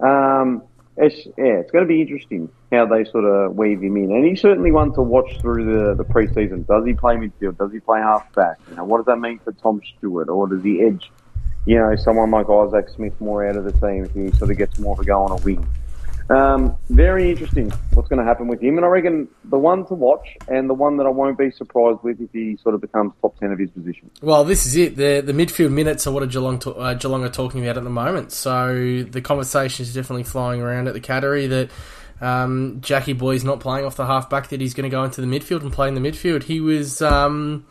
Um, 0.00 0.62
it's, 0.96 1.26
yeah, 1.36 1.60
it's 1.60 1.70
going 1.70 1.84
to 1.84 1.88
be 1.88 2.00
interesting 2.00 2.48
how 2.72 2.86
they 2.86 3.04
sort 3.04 3.24
of 3.24 3.54
weave 3.54 3.82
him 3.82 3.96
in. 3.96 4.10
And 4.12 4.24
he's 4.24 4.40
certainly 4.40 4.72
one 4.72 4.92
to 4.94 5.02
watch 5.02 5.40
through 5.40 5.64
the, 5.64 5.94
the 5.94 6.04
preseason. 6.04 6.66
Does 6.66 6.84
he 6.86 6.94
play 6.94 7.16
midfield? 7.16 7.58
Does 7.58 7.72
he 7.72 7.80
play 7.80 8.00
halfback? 8.00 8.58
You 8.70 8.76
know, 8.76 8.84
what 8.84 8.98
does 8.98 9.06
that 9.06 9.18
mean 9.18 9.38
for 9.40 9.52
Tom 9.52 9.80
Stewart? 9.98 10.28
Or 10.28 10.48
does 10.48 10.62
he 10.62 10.82
edge 10.82 11.10
you 11.66 11.76
know, 11.76 11.94
someone 11.96 12.30
like 12.30 12.48
Isaac 12.48 12.88
Smith 12.88 13.20
more 13.20 13.46
out 13.46 13.56
of 13.56 13.64
the 13.64 13.72
team 13.72 14.04
if 14.04 14.14
he 14.14 14.30
sort 14.38 14.50
of 14.52 14.56
gets 14.56 14.78
more 14.78 14.94
of 14.94 15.00
a 15.00 15.04
go 15.04 15.20
on 15.22 15.32
a 15.32 15.44
wing. 15.44 15.68
Um, 16.28 16.76
very 16.88 17.30
interesting 17.30 17.70
what's 17.92 18.08
going 18.08 18.18
to 18.18 18.24
happen 18.24 18.48
with 18.48 18.60
him. 18.60 18.76
And 18.76 18.84
I 18.84 18.88
reckon 18.88 19.28
the 19.44 19.58
one 19.58 19.86
to 19.86 19.94
watch 19.94 20.36
and 20.48 20.68
the 20.68 20.74
one 20.74 20.96
that 20.96 21.06
I 21.06 21.10
won't 21.10 21.38
be 21.38 21.50
surprised 21.50 22.02
with 22.02 22.20
if 22.20 22.30
he 22.32 22.56
sort 22.62 22.74
of 22.74 22.80
becomes 22.80 23.12
top 23.22 23.38
10 23.38 23.52
of 23.52 23.58
his 23.58 23.70
position. 23.70 24.10
Well, 24.22 24.44
this 24.44 24.66
is 24.66 24.76
it. 24.76 24.96
The 24.96 25.20
the 25.20 25.32
midfield 25.32 25.70
minutes 25.70 26.06
are 26.06 26.12
what 26.12 26.22
a 26.22 26.26
Geelong, 26.26 26.58
to, 26.60 26.74
uh, 26.74 26.94
Geelong 26.94 27.24
are 27.24 27.30
talking 27.30 27.62
about 27.64 27.76
at 27.76 27.84
the 27.84 27.90
moment. 27.90 28.32
So 28.32 29.02
the 29.02 29.20
conversation 29.20 29.84
is 29.84 29.94
definitely 29.94 30.24
flying 30.24 30.60
around 30.60 30.88
at 30.88 30.94
the 30.94 31.00
Cattery 31.00 31.48
that 31.48 31.70
um, 32.20 32.78
Jackie 32.80 33.12
Boy's 33.12 33.44
not 33.44 33.60
playing 33.60 33.84
off 33.84 33.96
the 33.96 34.06
halfback, 34.06 34.48
that 34.48 34.60
he's 34.60 34.74
going 34.74 34.88
to 34.88 34.94
go 34.94 35.04
into 35.04 35.20
the 35.20 35.26
midfield 35.26 35.62
and 35.62 35.72
play 35.72 35.88
in 35.88 35.94
the 35.94 36.00
midfield. 36.00 36.44
He 36.44 36.60
was. 36.60 37.02
Um, 37.02 37.66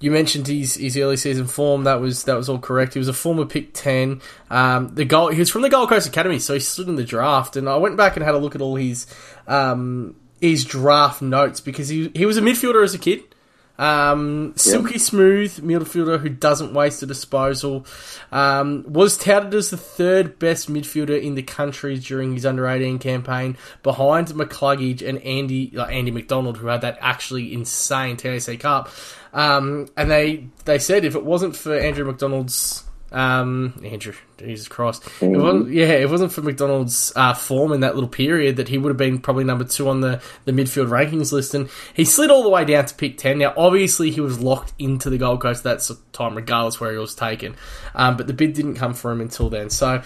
you 0.00 0.10
mentioned 0.10 0.46
his, 0.46 0.74
his 0.74 0.96
early 0.96 1.16
season 1.16 1.46
form. 1.46 1.84
That 1.84 2.00
was 2.00 2.24
that 2.24 2.36
was 2.36 2.48
all 2.48 2.58
correct. 2.58 2.94
He 2.94 2.98
was 2.98 3.08
a 3.08 3.12
former 3.12 3.44
pick 3.44 3.74
ten. 3.74 4.20
Um, 4.50 4.94
the 4.94 5.04
goal 5.04 5.28
he 5.28 5.38
was 5.38 5.50
from 5.50 5.62
the 5.62 5.68
Gold 5.68 5.88
Coast 5.88 6.08
Academy, 6.08 6.38
so 6.38 6.54
he 6.54 6.60
stood 6.60 6.88
in 6.88 6.96
the 6.96 7.04
draft. 7.04 7.56
And 7.56 7.68
I 7.68 7.76
went 7.76 7.96
back 7.96 8.16
and 8.16 8.24
had 8.24 8.34
a 8.34 8.38
look 8.38 8.54
at 8.54 8.60
all 8.60 8.76
his 8.76 9.06
um, 9.46 10.14
his 10.40 10.64
draft 10.64 11.20
notes 11.22 11.60
because 11.60 11.88
he 11.88 12.10
he 12.14 12.26
was 12.26 12.36
a 12.36 12.42
midfielder 12.42 12.84
as 12.84 12.94
a 12.94 12.98
kid. 12.98 13.27
Um, 13.78 14.54
silky 14.56 14.98
smooth 14.98 15.56
midfielder 15.58 16.18
who 16.18 16.28
doesn't 16.28 16.74
waste 16.74 17.02
a 17.02 17.06
disposal. 17.06 17.86
Um, 18.32 18.84
was 18.88 19.16
touted 19.16 19.54
as 19.54 19.70
the 19.70 19.76
third 19.76 20.38
best 20.38 20.70
midfielder 20.70 21.20
in 21.20 21.34
the 21.34 21.42
country 21.42 21.98
during 21.98 22.34
his 22.34 22.44
under 22.44 22.66
18 22.66 22.98
campaign, 22.98 23.56
behind 23.82 24.28
McCluggage 24.28 25.06
and 25.06 25.18
Andy 25.22 25.72
Andy 25.78 26.10
McDonald, 26.10 26.58
who 26.58 26.66
had 26.66 26.80
that 26.80 26.98
actually 27.00 27.52
insane 27.52 28.16
TAC 28.16 28.58
Cup. 28.60 28.90
Um, 29.32 29.88
and 29.96 30.10
they 30.10 30.48
they 30.64 30.78
said 30.78 31.04
if 31.04 31.14
it 31.14 31.24
wasn't 31.24 31.54
for 31.54 31.76
Andrew 31.76 32.04
McDonald's 32.04 32.84
um, 33.10 33.80
Andrew, 33.84 34.12
Jesus 34.38 34.68
Christ, 34.68 35.08
it 35.20 35.28
wasn't, 35.28 35.70
yeah, 35.70 35.92
it 35.92 36.10
wasn't 36.10 36.32
for 36.32 36.42
McDonald's 36.42 37.12
uh, 37.16 37.34
form 37.34 37.72
in 37.72 37.80
that 37.80 37.94
little 37.94 38.08
period 38.08 38.56
that 38.56 38.68
he 38.68 38.78
would 38.78 38.90
have 38.90 38.96
been 38.96 39.18
probably 39.18 39.44
number 39.44 39.64
two 39.64 39.88
on 39.88 40.00
the, 40.00 40.22
the 40.44 40.52
midfield 40.52 40.88
rankings 40.88 41.32
list, 41.32 41.54
and 41.54 41.68
he 41.94 42.04
slid 42.04 42.30
all 42.30 42.42
the 42.42 42.48
way 42.48 42.64
down 42.64 42.84
to 42.84 42.94
pick 42.94 43.18
ten. 43.18 43.38
Now, 43.38 43.54
obviously, 43.56 44.10
he 44.10 44.20
was 44.20 44.40
locked 44.40 44.72
into 44.78 45.10
the 45.10 45.18
Gold 45.18 45.40
Coast 45.40 45.64
at 45.64 45.78
that 45.78 45.96
time, 46.12 46.36
regardless 46.36 46.80
where 46.80 46.92
he 46.92 46.98
was 46.98 47.14
taken, 47.14 47.56
um, 47.94 48.16
but 48.16 48.26
the 48.26 48.34
bid 48.34 48.52
didn't 48.52 48.74
come 48.74 48.94
for 48.94 49.10
him 49.10 49.20
until 49.20 49.48
then. 49.48 49.70
So 49.70 50.02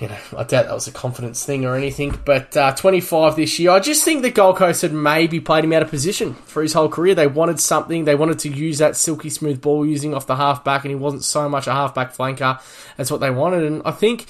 you 0.00 0.08
know, 0.08 0.16
I 0.32 0.44
doubt 0.44 0.64
that 0.64 0.72
was 0.72 0.88
a 0.88 0.92
confidence 0.92 1.44
thing 1.44 1.66
or 1.66 1.76
anything. 1.76 2.18
But 2.24 2.56
uh, 2.56 2.72
25 2.72 3.36
this 3.36 3.58
year, 3.58 3.70
I 3.70 3.80
just 3.80 4.02
think 4.02 4.22
the 4.22 4.30
Gold 4.30 4.56
Coast 4.56 4.80
had 4.80 4.94
maybe 4.94 5.40
played 5.40 5.64
him 5.64 5.74
out 5.74 5.82
of 5.82 5.90
position 5.90 6.34
for 6.34 6.62
his 6.62 6.72
whole 6.72 6.88
career. 6.88 7.14
They 7.14 7.26
wanted 7.26 7.60
something. 7.60 8.04
They 8.04 8.14
wanted 8.14 8.38
to 8.40 8.48
use 8.48 8.78
that 8.78 8.96
silky 8.96 9.28
smooth 9.28 9.60
ball 9.60 9.84
using 9.84 10.14
off 10.14 10.26
the 10.26 10.36
halfback, 10.36 10.84
and 10.84 10.90
he 10.90 10.94
wasn't 10.94 11.24
so 11.24 11.48
much 11.50 11.66
a 11.66 11.72
halfback 11.72 12.16
flanker. 12.16 12.60
That's 12.96 13.10
what 13.10 13.20
they 13.20 13.30
wanted. 13.30 13.64
And 13.64 13.82
I 13.84 13.90
think 13.90 14.24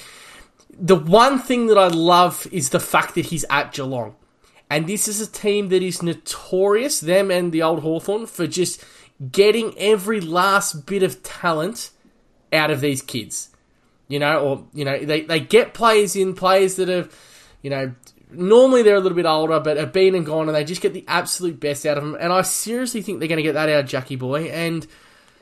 the 0.76 0.96
one 0.96 1.38
thing 1.38 1.68
that 1.68 1.78
I 1.78 1.86
love 1.86 2.48
is 2.50 2.70
the 2.70 2.80
fact 2.80 3.14
that 3.14 3.26
he's 3.26 3.44
at 3.48 3.72
Geelong. 3.72 4.16
And 4.68 4.88
this 4.88 5.06
is 5.06 5.20
a 5.20 5.30
team 5.30 5.68
that 5.68 5.82
is 5.82 6.02
notorious, 6.02 6.98
them 6.98 7.30
and 7.30 7.52
the 7.52 7.62
old 7.62 7.80
Hawthorn, 7.80 8.26
for 8.26 8.46
just 8.48 8.84
getting 9.30 9.76
every 9.78 10.20
last 10.20 10.86
bit 10.86 11.04
of 11.04 11.22
talent 11.22 11.90
out 12.52 12.70
of 12.70 12.80
these 12.80 13.02
kids 13.02 13.49
you 14.10 14.18
know, 14.18 14.40
or 14.40 14.64
you 14.74 14.84
know, 14.84 14.98
they 14.98 15.22
they 15.22 15.40
get 15.40 15.72
players 15.72 16.16
in 16.16 16.34
players 16.34 16.74
that 16.76 16.88
have, 16.88 17.14
you 17.62 17.70
know, 17.70 17.94
normally 18.32 18.82
they're 18.82 18.96
a 18.96 19.00
little 19.00 19.16
bit 19.16 19.24
older, 19.24 19.60
but 19.60 19.76
have 19.76 19.92
been 19.92 20.14
and 20.14 20.26
gone, 20.26 20.48
and 20.48 20.54
they 20.56 20.64
just 20.64 20.82
get 20.82 20.92
the 20.92 21.04
absolute 21.08 21.60
best 21.60 21.86
out 21.86 21.96
of 21.96 22.02
them. 22.04 22.16
And 22.20 22.32
I 22.32 22.42
seriously 22.42 23.02
think 23.02 23.20
they're 23.20 23.28
going 23.28 23.38
to 23.38 23.42
get 23.42 23.54
that 23.54 23.68
out 23.68 23.84
of 23.84 23.86
Jackie 23.86 24.16
Boy, 24.16 24.48
and 24.50 24.86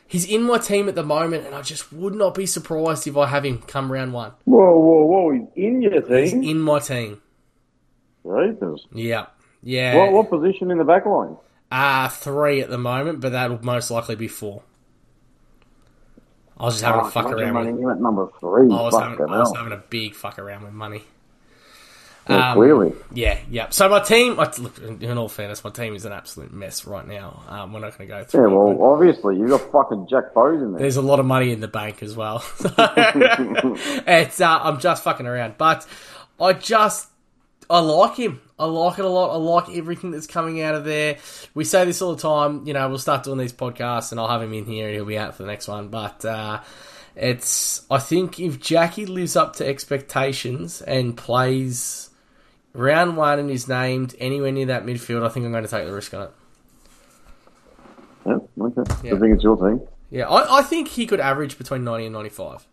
he's 0.07 0.29
in 0.29 0.43
my 0.43 0.59
team 0.59 0.89
at 0.89 0.95
the 0.95 1.03
moment, 1.03 1.47
and 1.47 1.55
I 1.55 1.63
just 1.63 1.93
would 1.93 2.15
not 2.15 2.35
be 2.35 2.45
surprised 2.47 3.07
if 3.07 3.17
I 3.17 3.27
have 3.27 3.45
him 3.45 3.59
come 3.63 3.91
round 3.91 4.13
one. 4.13 4.33
Whoa, 4.45 4.79
whoa, 4.79 5.05
whoa! 5.07 5.31
He's 5.33 5.65
in 5.65 5.83
your 5.83 6.03
He's 6.21 6.33
team. 6.33 6.43
in 6.45 6.61
my 6.61 6.79
team. 6.79 7.23
Jesus. 8.25 8.87
Yeah, 8.93 9.27
yeah. 9.63 9.97
What, 9.97 10.13
what 10.13 10.31
position 10.31 10.71
in 10.71 10.79
the 10.79 10.85
back 10.85 11.07
line? 11.07 11.37
Uh, 11.71 12.09
three 12.09 12.61
at 12.61 12.71
the 12.71 12.79
moment, 12.79 13.21
but 13.21 13.33
that'll 13.33 13.65
most 13.65 13.91
likely 13.91 14.17
be 14.17 14.29
four. 14.29 14.63
I 16.59 16.65
was 16.65 16.75
just 16.75 16.85
having 16.85 17.03
a 17.03 17.11
Fuck, 17.11 17.27
around 17.27 17.37
with. 17.37 17.55
running 17.55 17.79
him 17.79 17.89
at 17.91 18.01
number 18.01 18.29
three. 18.41 18.65
I 18.65 18.83
was, 18.83 18.95
having, 18.95 19.21
I 19.29 19.39
was 19.39 19.55
having 19.57 19.73
a 19.73 19.77
big 19.89 20.15
fuck 20.15 20.39
around 20.39 20.65
with 20.65 20.73
money. 20.73 21.05
Yeah, 22.29 22.51
Um, 22.51 22.57
clearly. 22.57 22.93
Yeah, 23.13 23.39
yeah. 23.49 23.69
So 23.71 23.89
my 23.89 24.01
team, 24.01 24.35
look, 24.35 24.59
in 25.01 25.17
all 25.17 25.29
fairness, 25.29 25.65
my 25.65 25.71
team 25.71 25.95
is 25.95 26.05
an 26.05 26.13
absolute 26.13 26.53
mess 26.53 26.85
right 26.87 27.07
now. 27.07 27.43
Um, 27.49 27.73
we're 27.73 27.81
not 27.81 27.97
going 27.97 28.09
to 28.09 28.15
go 28.15 28.25
through. 28.25 28.51
Yeah, 28.51 28.55
well, 28.57 28.75
but 28.75 28.83
obviously, 28.85 29.37
you've 29.39 29.49
got 29.51 29.71
fucking 29.73 30.09
Jack 30.11 30.35
Bowes 30.35 30.61
in 30.61 30.73
there. 30.73 30.81
there's 30.81 30.97
a 30.97 31.03
lot 31.03 31.21
of 31.21 31.27
money 31.27 31.53
in 31.53 31.61
the 31.61 31.69
bank 31.69 32.03
as 32.03 32.15
well. 32.17 32.45
it's 32.77 34.41
uh, 34.41 34.59
I'm 34.63 34.79
just 34.81 35.05
fucking 35.05 35.27
around, 35.27 35.55
but 35.59 35.87
I 36.41 36.53
just 36.53 37.09
I 37.71 37.81
like 37.81 38.17
him. 38.17 38.41
I 38.59 38.65
like 38.67 38.99
it 38.99 39.05
a 39.05 39.09
lot. 39.09 39.31
I 39.31 39.37
like 39.37 39.77
everything 39.77 40.11
that's 40.11 40.27
coming 40.27 40.61
out 40.63 40.75
of 40.75 40.85
there. 40.85 41.19
We 41.55 41.65
say 41.65 41.85
this 41.85 42.03
all 42.03 42.15
the 42.15 42.21
time. 42.23 42.67
You 42.67 42.73
know, 42.75 42.89
we'll 42.89 42.99
start 42.99 43.23
doing 43.25 43.39
these 43.39 43.53
podcasts, 43.53 44.11
and 44.11 44.21
I'll 44.21 44.29
have 44.29 44.43
him 44.43 44.53
in 44.53 44.65
here, 44.67 44.87
and 44.87 44.95
he'll 44.97 45.05
be 45.05 45.17
out 45.19 45.35
for 45.37 45.43
the 45.45 45.49
next 45.49 45.69
one. 45.69 45.89
But 45.89 46.25
uh, 46.25 46.61
it's 47.15 47.87
I 47.91 47.99
think 47.99 48.41
if 48.41 48.59
Jackie 48.61 49.07
lives 49.07 49.37
up 49.37 49.55
to 49.57 49.67
expectations 49.67 50.83
and 50.83 51.17
plays 51.17 52.11
round 52.73 53.17
one 53.17 53.39
and 53.39 53.51
is 53.51 53.69
named 53.69 54.15
anywhere 54.19 54.53
near 54.53 54.67
that 54.67 54.85
midfield, 54.85 55.25
I 55.25 55.29
think 55.29 55.47
I'm 55.47 55.53
going 55.53 55.65
to 55.65 55.71
take 55.71 55.87
the 55.87 55.93
risk 55.93 56.13
on 56.15 56.23
it. 56.23 56.31
Yeah, 58.27 58.39
okay. 58.61 59.09
Yeah. 59.09 59.15
I 59.15 59.19
think 59.19 59.35
it's 59.35 59.43
your 59.45 59.57
team. 59.57 59.81
Yeah, 60.11 60.29
I, 60.29 60.59
I 60.59 60.63
think 60.63 60.89
he 60.89 61.07
could 61.07 61.21
average 61.21 61.59
between 61.59 61.85
90 61.85 62.07
and 62.07 62.13
95 62.15 62.67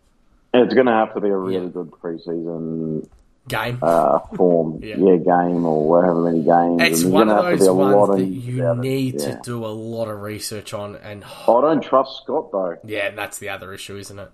And 0.54 0.64
it's 0.64 0.74
going 0.74 0.86
to 0.86 0.92
have 0.92 1.14
to 1.14 1.20
be 1.20 1.28
a 1.28 1.36
really 1.36 1.64
Yeah. 1.66 1.70
good 1.70 1.90
preseason 1.90 3.08
game. 3.48 3.78
uh, 3.82 4.18
form, 4.36 4.80
Yeah. 4.82 4.96
yeah. 4.98 5.16
game 5.16 5.64
or 5.64 5.88
whatever 5.88 6.22
many 6.22 6.42
games. 6.42 6.82
It's 6.82 7.04
one 7.04 7.28
of 7.28 7.44
those 7.44 7.68
ones 7.70 8.16
that 8.18 8.24
you 8.24 8.70
it. 8.70 8.76
need 8.78 9.14
Yeah. 9.20 9.36
to 9.36 9.40
do 9.44 9.64
a 9.64 9.68
lot 9.68 10.08
of 10.08 10.20
research 10.22 10.74
on, 10.74 10.96
and 10.96 11.24
I 11.24 11.46
don't 11.60 11.82
trust 11.82 12.22
Scott 12.22 12.50
though. 12.52 12.76
yeah, 12.84 13.10
that's 13.10 13.38
the 13.38 13.48
other 13.50 13.72
issue, 13.72 13.96
isn't 13.96 14.18
it? 14.18 14.30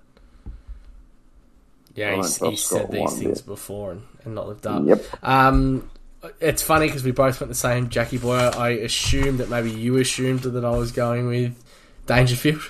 Yeah, 1.95 2.17
he's 2.17 2.65
said 2.65 2.91
these 2.91 3.19
things 3.19 3.41
bit. 3.43 3.47
before 3.47 3.91
and, 3.93 4.03
and 4.25 4.35
not 4.35 4.49
lived 4.49 4.67
up. 4.67 4.83
Yep. 4.87 5.05
Um, 5.23 5.91
it's 6.41 6.63
funny 6.63 6.87
because 6.87 7.05
we 7.05 7.11
both 7.11 7.39
went 7.41 7.49
the 7.51 7.55
same 7.55 7.91
Jackie 7.91 8.17
Boy. 8.17 8.37
I 8.37 8.71
assumed 8.71 9.39
that 9.41 9.51
maybe 9.51 9.71
you 9.71 9.99
assumed 9.99 10.41
that 10.41 10.65
I 10.65 10.71
was 10.71 10.91
going 10.93 11.27
with 11.27 11.63
Dangerfield. 12.07 12.63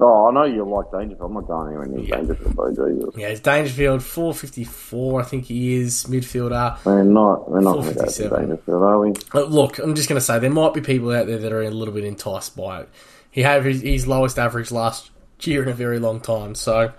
Oh, 0.00 0.28
I 0.28 0.32
know 0.32 0.44
you 0.44 0.64
like 0.64 0.90
Dangerfield. 0.90 1.30
I'm 1.30 1.34
not 1.34 1.46
going 1.46 1.68
anywhere 1.68 1.86
near 1.86 2.00
Yeah. 2.04 2.16
Dangerfield 2.16 2.56
though, 2.56 2.70
Jesus. 2.92 3.14
Yeah, 3.16 3.28
it's 3.28 3.40
Dangerfield, 3.40 4.02
454, 4.02 5.20
I 5.20 5.24
think 5.24 5.44
he 5.44 5.74
is, 5.76 6.04
midfielder. 6.06 6.84
We're 6.84 7.04
not, 7.04 7.48
we're 7.48 7.60
not 7.60 7.74
going 7.74 7.88
to 7.88 7.94
go 7.94 8.04
to 8.04 8.10
457. 8.10 8.40
Dangerfield, 8.40 8.82
are 8.82 8.98
we? 8.98 9.12
Look, 9.54 9.78
I'm 9.78 9.94
just 9.94 10.08
going 10.08 10.18
to 10.20 10.24
say 10.24 10.38
there 10.40 10.50
might 10.50 10.74
be 10.74 10.80
people 10.80 11.10
out 11.12 11.26
there 11.26 11.38
that 11.38 11.52
are 11.52 11.62
a 11.62 11.70
little 11.70 11.94
bit 11.94 12.04
enticed 12.04 12.56
by 12.56 12.80
it. 12.80 12.88
He 13.30 13.42
had 13.42 13.64
his, 13.64 13.82
his 13.82 14.06
lowest 14.06 14.38
average 14.38 14.72
last 14.72 15.10
year 15.40 15.62
in 15.62 15.68
a 15.68 15.74
very 15.74 15.98
long 16.00 16.20
time, 16.20 16.54
so 16.54 16.92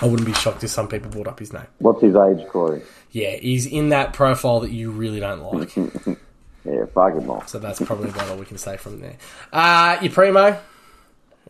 I 0.00 0.06
wouldn't 0.06 0.26
be 0.26 0.34
shocked 0.34 0.62
if 0.64 0.70
some 0.70 0.88
people 0.88 1.10
brought 1.10 1.28
up 1.28 1.38
his 1.38 1.52
name. 1.52 1.66
What's 1.78 2.02
his 2.02 2.14
age, 2.14 2.46
Corey? 2.48 2.82
Yeah, 3.10 3.36
he's 3.36 3.66
in 3.66 3.90
that 3.90 4.12
profile 4.12 4.60
that 4.60 4.70
you 4.70 4.90
really 4.90 5.20
don't 5.20 5.40
like. 5.42 6.18
Yeah, 6.64 6.84
off. 6.94 7.48
so 7.48 7.58
that's 7.58 7.80
probably 7.80 8.08
about 8.10 8.28
all 8.28 8.36
we 8.36 8.44
can 8.44 8.56
say 8.56 8.76
from 8.76 9.00
there. 9.00 9.16
Uh, 9.52 9.98
your 10.00 10.12
primo 10.12 10.56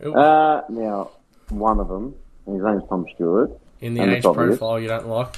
Uh, 0.01 0.61
now, 0.69 1.11
one 1.49 1.79
of 1.79 1.87
them, 1.87 2.15
his 2.45 2.61
name's 2.63 2.83
Tom 2.89 3.05
Stewart. 3.15 3.51
in 3.81 3.93
the 3.93 4.01
and 4.01 4.11
age 4.11 4.23
profile 4.23 4.79
you 4.79 4.87
don't 4.87 5.07
like. 5.07 5.35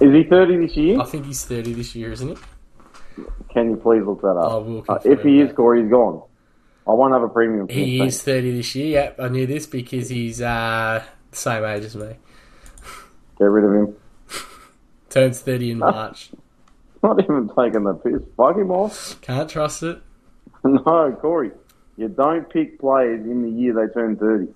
Is 0.00 0.12
he 0.12 0.24
30 0.24 0.56
this 0.66 0.76
year? 0.76 1.00
I 1.00 1.04
think 1.04 1.26
he's 1.26 1.44
30 1.44 1.72
this 1.74 1.94
year, 1.94 2.12
isn't 2.12 2.28
he? 2.28 3.24
Can 3.52 3.70
you 3.70 3.76
please 3.76 4.04
look 4.04 4.20
that 4.22 4.36
up? 4.36 4.52
I 4.52 4.56
will 4.56 4.84
Uh, 4.88 4.98
if 5.04 5.22
he 5.22 5.40
is 5.40 5.52
Corey, 5.52 5.82
he's 5.82 5.90
gone. 5.90 6.22
I 6.86 6.92
won't 6.92 7.12
have 7.12 7.22
a 7.22 7.28
premium 7.28 7.68
He 7.68 8.00
is 8.00 8.22
30 8.22 8.52
this 8.56 8.74
year. 8.74 8.86
Yep, 8.88 9.20
I 9.20 9.28
knew 9.28 9.46
this 9.46 9.66
because 9.66 10.08
he's 10.08 10.40
uh, 10.40 11.02
the 11.30 11.36
same 11.36 11.64
age 11.64 11.84
as 11.84 11.96
me. 11.96 12.14
Get 13.38 13.44
rid 13.44 13.64
of 13.64 13.72
him. 13.74 13.96
Turns 15.10 15.40
30 15.40 15.72
in 15.72 15.78
March. 15.78 16.30
Not 17.02 17.22
even 17.22 17.48
taking 17.56 17.84
the 17.84 17.94
piss. 17.94 18.22
Fuck 18.36 18.56
him 18.56 18.70
off. 18.70 19.20
Can't 19.20 19.48
trust 19.48 19.82
it. 19.82 20.00
no, 20.64 21.16
Corey. 21.20 21.50
You 21.98 22.08
don't 22.08 22.48
pick 22.48 22.78
players 22.78 23.26
in 23.26 23.42
the 23.42 23.50
year 23.50 23.74
they 23.74 23.92
turn 23.92 24.16
30. 24.16 24.46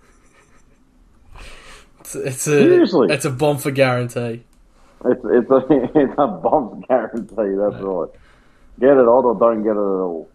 It's, 2.00 2.14
it's 2.14 2.46
a 2.46 2.58
Seriously? 2.58 3.08
it's 3.11 3.25
a 3.25 3.30
bomb 3.30 3.58
for 3.58 3.72
guarantee. 3.72 4.44
It's, 5.04 5.20
it's, 5.25 5.50
a, 5.50 5.66
it's 5.99 6.14
a 6.18 6.26
bomb's 6.28 6.84
guarantee, 6.87 7.56
that's 7.56 7.82
right. 7.82 8.08
Get 8.78 8.96
it 8.96 9.08
odd 9.08 9.25
or 9.25 9.38
don't 9.38 9.62
get 9.64 9.70
it 9.70 9.72
at 9.72 9.76
all. 9.76 10.28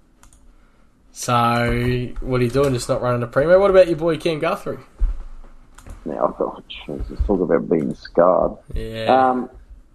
So 1.13 2.13
what 2.21 2.41
are 2.41 2.43
you 2.43 2.49
doing? 2.49 2.73
Just 2.73 2.89
not 2.89 3.01
running 3.01 3.23
a 3.23 3.27
primo? 3.27 3.57
What 3.59 3.71
about 3.71 3.87
your 3.87 3.97
boy 3.97 4.17
Cam 4.17 4.39
Guthrie? 4.39 4.77
Now, 6.05 6.27
I 6.27 6.37
thought, 6.37 6.63
Jesus, 6.67 7.19
talk 7.25 7.39
about 7.41 7.69
being 7.69 7.95
scarred. 7.95 8.57
Yeah, 8.73 9.29
Um, 9.29 9.49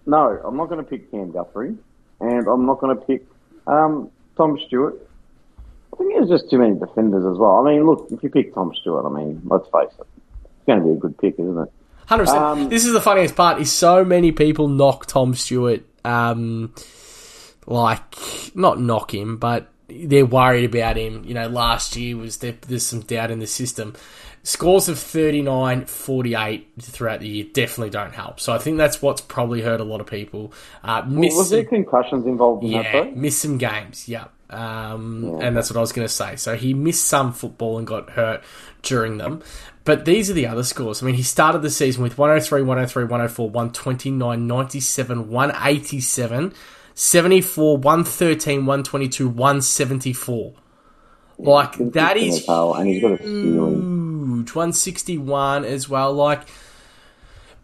no, 0.07 0.41
I'm 0.43 0.57
not 0.57 0.67
going 0.69 0.83
to 0.83 0.89
pick 0.89 1.11
Cam 1.11 1.31
Guthrie, 1.31 1.75
and 2.19 2.47
I'm 2.47 2.65
not 2.65 2.79
going 2.79 2.97
to 2.97 3.05
pick 3.05 3.25
um, 3.67 4.09
Tom 4.35 4.59
Stewart. 4.65 4.95
I 5.93 5.95
think 5.95 6.13
there's 6.15 6.29
just 6.29 6.49
too 6.49 6.57
many 6.57 6.75
defenders 6.77 7.23
as 7.25 7.37
well. 7.37 7.65
I 7.65 7.71
mean, 7.71 7.85
look, 7.85 8.07
if 8.11 8.23
you 8.23 8.29
pick 8.29 8.53
Tom 8.53 8.73
Stewart, 8.81 9.05
I 9.05 9.09
mean, 9.09 9.41
let's 9.45 9.67
face 9.69 9.93
it, 9.99 10.07
it's 10.43 10.65
going 10.65 10.79
to 10.79 10.85
be 10.85 10.91
a 10.91 10.95
good 10.95 11.17
pick, 11.17 11.35
isn't 11.39 11.57
it? 11.57 11.71
Hundred 12.07 12.27
Um, 12.29 12.55
percent. 12.55 12.69
This 12.71 12.85
is 12.85 12.93
the 12.93 13.01
funniest 13.01 13.35
part. 13.35 13.61
Is 13.61 13.71
so 13.71 14.03
many 14.03 14.31
people 14.31 14.67
knock 14.67 15.05
Tom 15.05 15.33
Stewart, 15.35 15.83
um, 16.03 16.73
like 17.65 18.15
not 18.55 18.79
knock 18.79 19.13
him, 19.13 19.37
but 19.37 19.69
they're 19.87 20.25
worried 20.25 20.65
about 20.65 20.97
him. 20.97 21.23
You 21.25 21.33
know, 21.33 21.47
last 21.47 21.95
year 21.95 22.17
was 22.17 22.37
there, 22.37 22.55
there's 22.67 22.85
some 22.85 23.01
doubt 23.01 23.31
in 23.31 23.39
the 23.39 23.47
system. 23.47 23.93
Scores 24.45 24.89
of 24.89 24.99
39, 24.99 25.85
48 25.85 26.67
throughout 26.81 27.21
the 27.21 27.27
year 27.29 27.45
definitely 27.53 27.91
don't 27.91 28.13
help. 28.13 28.41
So 28.41 28.51
I 28.51 28.57
think 28.57 28.77
that's 28.77 29.01
what's 29.01 29.21
probably 29.21 29.61
hurt 29.61 29.79
a 29.79 29.85
lot 29.85 30.01
of 30.01 30.07
people. 30.07 30.51
Uh, 30.83 31.03
miss 31.07 31.33
Was 31.37 31.49
there 31.49 31.63
concussions 31.63 32.25
involved 32.25 32.65
in 32.65 32.71
that, 32.73 32.93
yeah, 32.93 33.11
missed 33.15 33.39
some 33.39 33.57
games. 33.57 34.09
Yeah. 34.09 34.25
Um, 34.53 35.23
Yeah. 35.23 35.47
And 35.47 35.57
that's 35.57 35.69
what 35.69 35.77
I 35.77 35.81
was 35.81 35.91
going 35.91 36.07
to 36.07 36.13
say. 36.13 36.35
So 36.35 36.55
he 36.55 36.73
missed 36.73 37.05
some 37.05 37.33
football 37.33 37.77
and 37.77 37.87
got 37.87 38.11
hurt 38.11 38.43
during 38.81 39.17
them. 39.17 39.41
But 39.85 40.05
these 40.05 40.29
are 40.29 40.33
the 40.33 40.47
other 40.47 40.63
scores. 40.63 41.03
I 41.03 41.05
mean, 41.05 41.15
he 41.15 41.23
started 41.23 41.61
the 41.61 41.69
season 41.69 42.03
with 42.03 42.17
103, 42.17 42.61
103, 42.61 43.03
104, 43.03 43.49
129, 43.49 44.47
97, 44.47 45.29
187, 45.29 46.53
74, 46.95 47.77
113, 47.77 48.65
122, 48.65 49.27
174. 49.27 50.53
Like, 51.39 51.75
that 51.93 52.15
is 52.15 52.45
hell, 52.45 52.75
and 52.75 52.87
he's 52.87 53.01
got 53.01 53.19
a 53.19 53.23
huge. 53.23 54.53
161 54.55 55.65
as 55.65 55.89
well. 55.89 56.13
Like, 56.13 56.47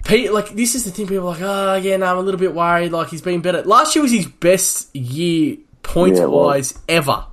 Pete, 0.05 0.31
like 0.31 0.49
this 0.49 0.75
is 0.75 0.85
the 0.85 0.91
thing. 0.91 1.07
People 1.07 1.27
are 1.27 1.31
like, 1.31 1.41
oh 1.41 1.75
yeah, 1.75 1.97
no, 1.97 2.05
I'm 2.05 2.17
a 2.17 2.21
little 2.21 2.39
bit 2.39 2.53
worried. 2.53 2.91
Like 2.91 3.09
he's 3.09 3.21
been 3.21 3.41
better. 3.41 3.61
Last 3.63 3.95
year 3.95 4.01
was 4.01 4.11
his 4.11 4.25
best 4.27 4.95
year 4.95 5.57
point 5.93 6.15
Yeah, 6.17 6.25
wise 6.25 6.77
ever. 6.87 7.25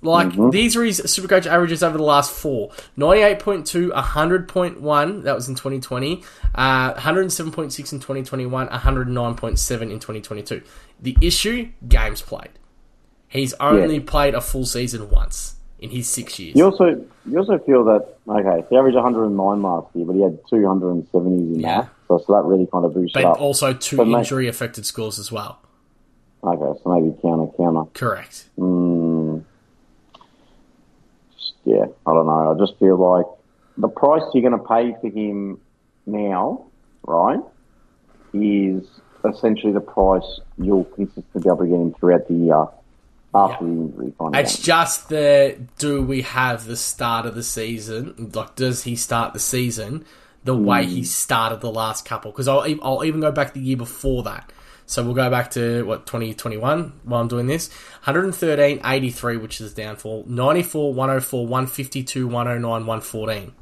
Like 0.00 0.28
Mm-hmm. 0.28 0.50
these 0.50 0.76
are 0.76 0.84
his 0.84 1.00
Supercoach 1.00 1.46
averages 1.46 1.82
over 1.82 1.98
the 1.98 2.04
last 2.04 2.30
four: 2.30 2.70
98.2, 2.96 3.90
100.1. 3.90 5.22
That 5.24 5.34
was 5.34 5.48
in 5.48 5.54
2020. 5.56 6.22
Uh, 6.54 6.94
107.6 6.94 7.92
in 7.92 7.98
2021. 7.98 8.68
109.7 8.68 9.80
in 9.82 9.88
2022. 9.98 10.62
The 11.00 11.16
issue: 11.20 11.70
games 11.88 12.22
played. 12.22 12.50
He's 13.28 13.54
only 13.54 14.00
played 14.00 14.34
a 14.34 14.40
full 14.40 14.64
season 14.66 15.10
once 15.10 15.56
in 15.80 15.90
his 15.90 16.08
six 16.08 16.38
years. 16.38 16.56
You 16.56 16.66
also 16.66 17.04
you 17.26 17.38
also 17.38 17.58
feel 17.58 17.84
that 17.84 18.16
okay, 18.28 18.64
he 18.70 18.76
averaged 18.76 18.94
109 18.94 19.62
last 19.62 19.88
year, 19.96 20.06
but 20.06 20.14
he 20.14 20.22
had 20.22 20.38
270s 20.44 21.14
in 21.14 21.60
Yeah. 21.60 21.80
that, 21.82 21.90
so, 22.06 22.18
so 22.24 22.32
that 22.34 22.44
really 22.44 22.66
kind 22.72 22.84
of 22.84 22.94
boosted 22.94 23.14
but 23.22 23.24
up. 23.32 23.40
also 23.40 23.72
two 23.74 23.96
But 23.96 24.06
mate- 24.06 24.18
injury 24.20 24.46
affected 24.48 24.86
scores 24.86 25.18
as 25.18 25.30
well. 25.32 25.58
Okay, 26.54 26.80
so 26.82 26.90
maybe 26.94 27.14
counter 27.20 27.52
counter. 27.56 27.90
Correct. 27.94 28.48
Mm, 28.58 29.44
yeah, 31.64 31.84
I 32.06 32.12
don't 32.14 32.26
know. 32.26 32.54
I 32.54 32.58
just 32.58 32.78
feel 32.78 32.96
like 32.96 33.26
the 33.76 33.88
price 33.88 34.22
you're 34.32 34.48
going 34.48 34.60
to 34.60 34.66
pay 34.66 34.94
for 35.00 35.08
him 35.14 35.60
now, 36.06 36.64
right, 37.06 37.40
is 38.32 38.86
essentially 39.28 39.72
the 39.72 39.80
price 39.80 40.40
you'll 40.56 40.84
consistently 40.84 41.42
be 41.42 41.48
able 41.48 41.58
to 41.58 41.66
get 41.66 41.74
him 41.74 41.94
throughout 41.94 42.28
the 42.28 42.34
year 42.34 42.66
after 43.34 43.64
the 43.64 43.70
injury. 43.70 44.12
Kind 44.18 44.34
of 44.34 44.40
It's 44.40 44.56
game. 44.56 44.64
just 44.64 45.08
the 45.08 45.58
do 45.78 46.02
we 46.02 46.22
have 46.22 46.66
the 46.66 46.76
start 46.76 47.26
of 47.26 47.34
the 47.34 47.42
season? 47.42 48.30
Like, 48.34 48.54
does 48.56 48.84
he 48.84 48.96
start 48.96 49.34
the 49.34 49.40
season 49.40 50.04
the 50.44 50.56
way 50.56 50.86
he 50.86 51.04
started 51.04 51.60
the 51.60 51.70
last 51.70 52.04
couple? 52.06 52.30
Because 52.30 52.48
I'll, 52.48 52.64
I'll 52.82 53.04
even 53.04 53.20
go 53.20 53.30
back 53.32 53.52
the 53.52 53.60
year 53.60 53.76
before 53.76 54.22
that. 54.22 54.50
So 54.88 55.04
we'll 55.04 55.12
go 55.12 55.28
back 55.28 55.50
to 55.50 55.84
what 55.84 56.06
2021 56.06 57.00
while 57.04 57.20
I'm 57.20 57.28
doing 57.28 57.46
this 57.46 57.68
113, 58.04 58.80
83, 58.82 59.36
which 59.36 59.60
is 59.60 59.74
downfall, 59.74 60.24
94, 60.26 60.94
104, 60.94 61.46
152, 61.46 62.26
109, 62.26 62.70
114. 62.86 63.52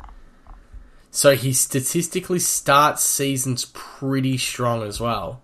So 1.10 1.34
he 1.34 1.52
statistically 1.52 2.38
starts 2.38 3.02
seasons 3.02 3.64
pretty 3.74 4.38
strong 4.38 4.84
as 4.84 5.00
well. 5.00 5.42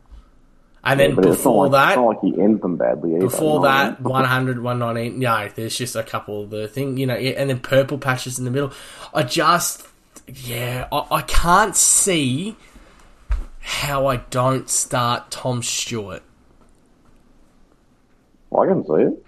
And 0.85 1.01
then 1.01 1.11
it's 1.11 1.17
not 1.17 1.27
before 1.27 1.69
like, 1.69 1.97
that, 1.97 2.01
like 2.01 2.21
he 2.21 2.41
ends 2.41 2.63
them 2.63 2.77
badly 2.77 3.17
either. 3.17 3.23
before 3.23 3.41
you 3.41 3.55
know 3.55 3.61
what 3.63 3.71
I 3.71 3.91
that, 3.91 4.01
100, 4.03 4.63
119. 4.63 5.19
No, 5.19 5.49
there's 5.53 5.77
just 5.77 5.97
a 5.97 6.05
couple 6.05 6.45
of 6.45 6.51
the 6.51 6.69
thing, 6.69 6.97
you 6.97 7.07
know, 7.07 7.15
and 7.15 7.51
then 7.51 7.59
purple 7.59 7.99
patches 7.99 8.39
in 8.39 8.45
the 8.45 8.53
middle. 8.53 8.73
I 9.13 9.25
just, 9.25 9.85
yeah, 10.29 10.87
I, 10.93 11.07
I 11.11 11.23
can't 11.23 11.75
see 11.75 12.57
how 13.63 14.07
I 14.07 14.17
don't 14.19 14.69
start 14.69 15.31
Tom 15.31 15.63
Stewart. 15.63 16.23
I 18.57 18.67
can 18.67 18.85
see 18.85 18.93
it. 19.05 19.27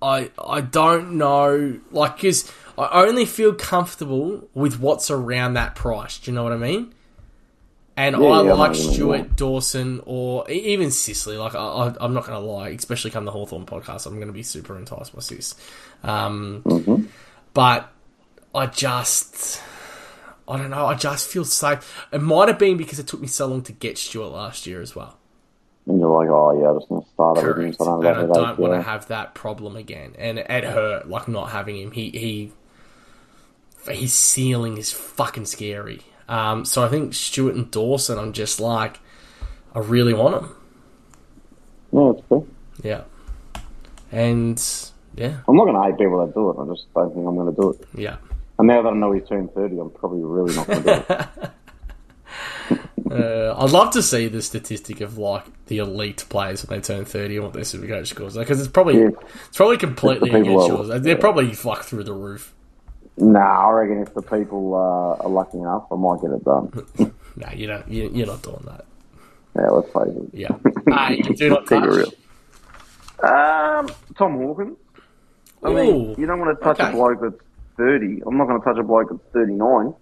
I 0.00 0.30
I 0.42 0.60
don't 0.60 1.12
know, 1.18 1.78
like, 1.92 2.16
because 2.16 2.50
I 2.76 3.04
only 3.06 3.24
feel 3.26 3.54
comfortable 3.54 4.48
with 4.54 4.80
what's 4.80 5.10
around 5.10 5.54
that 5.54 5.74
price. 5.76 6.18
Do 6.18 6.30
you 6.30 6.34
know 6.34 6.42
what 6.42 6.52
I 6.52 6.56
mean? 6.56 6.92
And 7.96 8.16
Yeah, 8.16 8.26
I 8.26 8.44
yeah, 8.44 8.52
like 8.54 8.74
Stewart. 8.74 9.36
Dawson, 9.36 10.00
or 10.06 10.50
even 10.50 10.90
Sicily. 10.90 11.36
Like, 11.36 11.54
I, 11.54 11.58
I, 11.58 11.94
I'm 12.00 12.14
not 12.14 12.26
going 12.26 12.40
to 12.40 12.44
lie, 12.44 12.70
especially 12.70 13.10
come 13.10 13.26
the 13.26 13.30
Hawthorn 13.30 13.66
podcast, 13.66 14.06
I'm 14.06 14.14
going 14.16 14.28
to 14.28 14.32
be 14.32 14.42
super 14.42 14.76
enticed 14.78 15.14
by 15.14 15.20
Sis. 15.20 15.54
Um, 16.02 16.62
Mhm. 16.64 17.06
But 17.54 17.92
I 18.54 18.66
just, 18.66 19.60
I 20.48 20.56
don't 20.58 20.70
know, 20.70 20.86
I 20.86 20.94
just 20.94 21.28
feel 21.28 21.44
safe. 21.44 22.06
It 22.12 22.20
might 22.20 22.48
have 22.48 22.58
been 22.58 22.76
because 22.76 22.98
it 22.98 23.06
took 23.06 23.20
me 23.20 23.28
so 23.28 23.46
long 23.46 23.62
to 23.62 23.72
get 23.72 23.98
Stewart 23.98 24.32
last 24.32 24.66
year 24.66 24.80
as 24.80 24.94
well. 24.94 25.18
And 25.86 25.98
you're 25.98 26.16
like, 26.16 26.28
oh 26.30 26.60
yeah, 26.60 26.70
I'm 26.70 26.78
just 26.78 26.88
going 26.88 27.02
to 27.02 27.08
start 27.08 27.38
everything. 27.38 27.74
Correct. 27.74 27.78
So 27.78 27.90
I 27.90 27.94
And 27.94 28.04
don't 28.04 28.30
I 28.30 28.34
don't 28.34 28.58
want 28.58 28.72
to 28.74 28.78
yeah. 28.78 28.82
have 28.82 29.08
that 29.08 29.34
problem 29.34 29.76
again. 29.76 30.14
And 30.18 30.38
it 30.38 30.64
hurt, 30.64 31.08
like 31.08 31.26
not 31.28 31.50
having 31.50 31.76
him. 31.76 31.90
He 31.90 32.10
he, 32.10 33.92
his 33.92 34.12
ceiling 34.14 34.76
is 34.76 34.92
fucking 34.92 35.46
scary. 35.46 36.02
Um, 36.28 36.64
so 36.64 36.84
I 36.84 36.88
think 36.88 37.14
Stewart 37.14 37.54
and 37.56 37.70
Dawson, 37.70 38.18
I'm 38.18 38.32
just 38.32 38.60
like, 38.60 39.00
I 39.74 39.80
really 39.80 40.14
want 40.14 40.40
them. 40.40 40.56
Yeah, 41.92 42.10
it's 42.10 42.22
cool. 42.28 42.46
Yeah, 42.82 43.02
and 44.10 44.62
yeah, 45.16 45.40
I'm 45.48 45.56
not 45.56 45.64
going 45.64 45.74
to 45.74 45.82
hate 45.82 45.98
people 45.98 46.24
that 46.24 46.32
do 46.34 46.50
it. 46.50 46.56
I 46.62 46.66
just 46.72 46.86
don't 46.94 47.12
think 47.12 47.26
I'm 47.26 47.36
to 47.46 47.60
do 47.60 47.70
it. 47.72 47.88
yeah. 47.94 48.16
And 48.62 48.68
now 48.68 48.80
that 48.82 48.90
I 48.92 48.96
know 48.96 49.10
he's 49.10 49.26
turned 49.26 49.52
30, 49.54 49.76
I'm 49.80 49.90
probably 49.90 50.22
really 50.22 50.54
not 50.54 50.68
going 50.68 50.82
to 50.84 51.04
do 51.08 51.14
it. 51.14 51.50
Uh, 53.10 53.54
I'd 53.58 53.70
love 53.72 53.90
to 53.92 54.02
see 54.02 54.28
the 54.28 54.40
statistic 54.40 55.02
of 55.02 55.18
like 55.18 55.44
the 55.66 55.78
elite 55.78 56.24
players 56.30 56.64
when 56.66 56.78
they 56.78 56.82
turn 56.82 57.04
thirty 57.04 57.34
and 57.36 57.44
what 57.44 57.52
their 57.52 57.64
super 57.64 57.86
coach 57.86 58.08
scores 58.08 58.36
because 58.38 58.58
it's 58.58 58.70
probably 58.70 59.00
Yeah. 59.02 59.08
it's 59.48 59.56
probably 59.56 59.76
completely 59.76 60.30
people 60.30 60.40
against 60.62 60.70
are- 60.70 60.84
yours. 60.94 61.02
They're 61.02 61.18
probably 61.18 61.52
like 61.64 61.82
through 61.82 62.04
the 62.04 62.14
roof. 62.14 62.54
nah, 63.18 63.68
I 63.68 63.70
reckon 63.72 63.98
if 64.00 64.14
the 64.14 64.22
people 64.22 64.74
uh, 64.74 65.22
are 65.22 65.28
lucky 65.28 65.58
enough, 65.58 65.84
I 65.92 65.96
might 65.96 66.22
get 66.22 66.30
it 66.30 66.44
done. 66.44 67.12
No, 67.36 67.48
you 67.54 67.66
don't. 67.66 67.86
You, 67.88 68.10
you're 68.14 68.26
not 68.28 68.42
doing 68.42 68.62
that. 68.66 68.84
Yeah, 69.56 69.68
let's 69.68 69.88
face 69.92 70.16
it. 70.16 70.30
Yeah. 70.32 70.96
Hey, 71.08 71.20
do 71.20 71.48
not 71.50 71.66
touch. 71.66 71.84
real. 71.84 72.12
Um, 73.22 73.88
Tom 74.16 74.36
Hawkins. 74.38 74.76
I 75.62 75.68
Ooh, 75.68 75.74
mean, 75.74 76.14
you 76.18 76.24
don't 76.26 76.38
want 76.40 76.58
to 76.58 76.64
touch 76.64 76.80
okay. 76.80 76.88
a 76.90 76.92
bloke 76.92 77.20
that's 77.20 77.42
30. 77.82 78.22
I'm 78.26 78.36
not 78.36 78.46
going 78.46 78.60
to 78.60 78.64
touch 78.64 78.78
a 78.78 78.82
bloke 78.82 79.10
that's 79.10 79.22
39. 79.32 79.94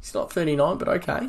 He's 0.00 0.14
not 0.14 0.32
39, 0.32 0.78
but 0.78 0.88
okay. 0.88 1.28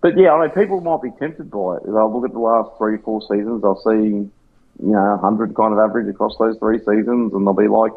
But 0.00 0.16
yeah, 0.18 0.32
I 0.32 0.40
mean, 0.40 0.50
people 0.50 0.80
might 0.80 1.02
be 1.02 1.10
tempted 1.18 1.50
by 1.50 1.76
it. 1.76 1.84
They'll 1.84 2.12
look 2.12 2.24
at 2.24 2.32
the 2.32 2.40
last 2.40 2.70
three, 2.78 2.96
four 2.98 3.20
seasons. 3.22 3.62
They'll 3.62 3.80
see, 3.84 4.08
you 4.08 4.30
know, 4.78 5.16
100 5.20 5.54
kind 5.54 5.72
of 5.72 5.78
average 5.78 6.08
across 6.08 6.36
those 6.38 6.58
three 6.58 6.78
seasons, 6.78 7.32
and 7.34 7.46
they'll 7.46 7.52
be 7.54 7.68
like, 7.68 7.92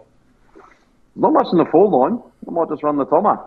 not 1.16 1.34
much 1.34 1.48
in 1.52 1.58
the 1.58 1.66
four 1.66 1.88
line. 1.90 2.22
I 2.48 2.52
might 2.52 2.70
just 2.70 2.84
run 2.84 2.98
the 2.98 3.06
Tomer. 3.06 3.44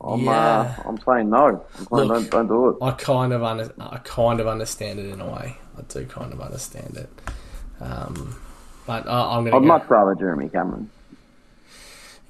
I'm, 0.00 0.26
uh, 0.26 0.74
I'm 0.84 0.98
saying 0.98 1.30
no. 1.30 1.64
I'm 1.78 1.86
saying 1.86 1.88
Look, 1.90 2.08
don't, 2.08 2.30
don't 2.30 2.48
do 2.48 2.68
it. 2.70 2.76
I 2.82 2.90
kind 2.92 3.32
of 3.32 3.42
under, 3.44 3.72
I 3.78 3.98
kind 3.98 4.40
of 4.40 4.48
understand 4.48 4.98
it 4.98 5.06
in 5.06 5.20
a 5.20 5.26
way. 5.26 5.56
I 5.78 5.82
do 5.82 6.04
kind 6.06 6.32
of 6.32 6.40
understand 6.40 6.96
it. 6.96 7.10
Um, 7.80 8.40
but 8.86 9.06
uh, 9.06 9.30
I'm 9.30 9.44
gonna 9.44 9.56
I'd 9.56 9.60
go. 9.60 9.66
much 9.66 9.88
rather 9.88 10.14
Jeremy 10.14 10.48
Cameron. 10.48 10.90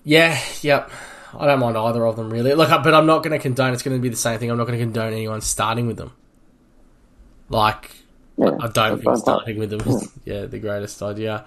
Yeah, 0.04 0.38
yep. 0.62 0.90
I 1.38 1.46
don't 1.46 1.60
mind 1.60 1.76
either 1.76 2.04
of 2.06 2.16
them 2.16 2.30
really. 2.30 2.54
Look, 2.54 2.68
but 2.68 2.94
I'm 2.94 3.06
not 3.06 3.22
going 3.22 3.32
to 3.32 3.38
condone. 3.38 3.72
It's 3.72 3.82
going 3.82 3.96
to 3.96 4.02
be 4.02 4.08
the 4.08 4.16
same 4.16 4.38
thing. 4.38 4.50
I'm 4.50 4.58
not 4.58 4.66
going 4.66 4.78
to 4.78 4.84
condone 4.84 5.12
anyone 5.12 5.40
starting 5.40 5.86
with 5.86 5.96
them. 5.96 6.12
Like, 7.48 7.90
Yeah, 8.36 8.50
I 8.60 8.68
don't 8.68 9.02
think 9.02 9.16
starting 9.16 9.58
with 9.58 9.70
them 9.70 9.80
is 9.80 10.10
yeah 10.24 10.46
the 10.46 10.58
greatest 10.58 11.02
idea. 11.02 11.44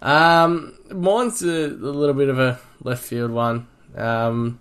Um, 0.00 0.74
mine's 0.90 1.42
a, 1.42 1.66
a 1.66 1.68
little 1.68 2.14
bit 2.14 2.28
of 2.28 2.38
a 2.38 2.60
left 2.82 3.02
field 3.02 3.30
one. 3.30 3.66
Um, 3.96 4.60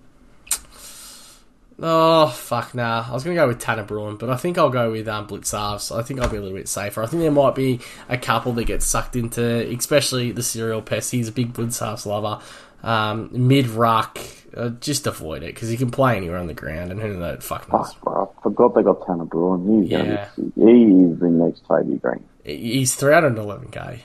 oh 1.79 2.27
fuck 2.29 2.73
nah, 2.73 3.05
I 3.07 3.13
was 3.13 3.23
gonna 3.23 3.35
go 3.35 3.47
with 3.47 3.59
Tanner 3.59 3.83
Bruhn, 3.83 4.17
but 4.17 4.29
I 4.29 4.37
think 4.37 4.57
I'll 4.57 4.69
go 4.69 4.91
with 4.91 5.07
um, 5.07 5.27
Blicavs. 5.27 5.95
I 5.95 6.01
think 6.01 6.19
I'll 6.19 6.29
be 6.29 6.37
a 6.37 6.41
little 6.41 6.57
bit 6.57 6.67
safer. 6.67 7.03
I 7.03 7.05
think 7.05 7.21
there 7.21 7.31
might 7.31 7.53
be 7.53 7.79
a 8.09 8.17
couple 8.17 8.53
that 8.53 8.63
get 8.65 8.81
sucked 8.81 9.15
into, 9.15 9.43
especially 9.77 10.31
the 10.31 10.41
serial 10.43 10.81
pest. 10.81 11.11
He's 11.11 11.27
a 11.27 11.33
big 11.33 11.53
Blicavs 11.53 12.05
lover. 12.05 12.41
Um, 12.83 13.29
mid 13.33 13.67
rock. 13.67 14.19
uh, 14.55 14.69
just 14.79 15.05
avoid 15.07 15.43
it 15.43 15.53
because 15.53 15.69
he 15.69 15.77
can 15.77 15.91
play 15.91 16.15
anywhere 16.17 16.37
on 16.37 16.47
the 16.47 16.53
ground, 16.53 16.91
and 16.91 16.99
who 16.99 17.13
knows, 17.15 17.43
fuck 17.43 17.71
knows. 17.71 17.93
Fuck, 17.93 18.01
bro. 18.01 18.33
I 18.37 18.41
forgot 18.41 18.75
they 18.75 18.81
got 18.83 19.05
Tanner 19.05 19.25
Bruhn. 19.25 19.81
He's 19.83 19.91
Yeah. 19.91 20.29
be 20.35 20.43
He 20.55 21.03
is 21.03 21.19
the 21.19 21.29
next 21.29 21.65
Toby 21.67 21.97
Greene. 21.97 22.23
He's 22.43 22.95
311k 22.95 23.99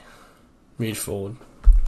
mid 0.77 0.97
forward, 0.97 1.37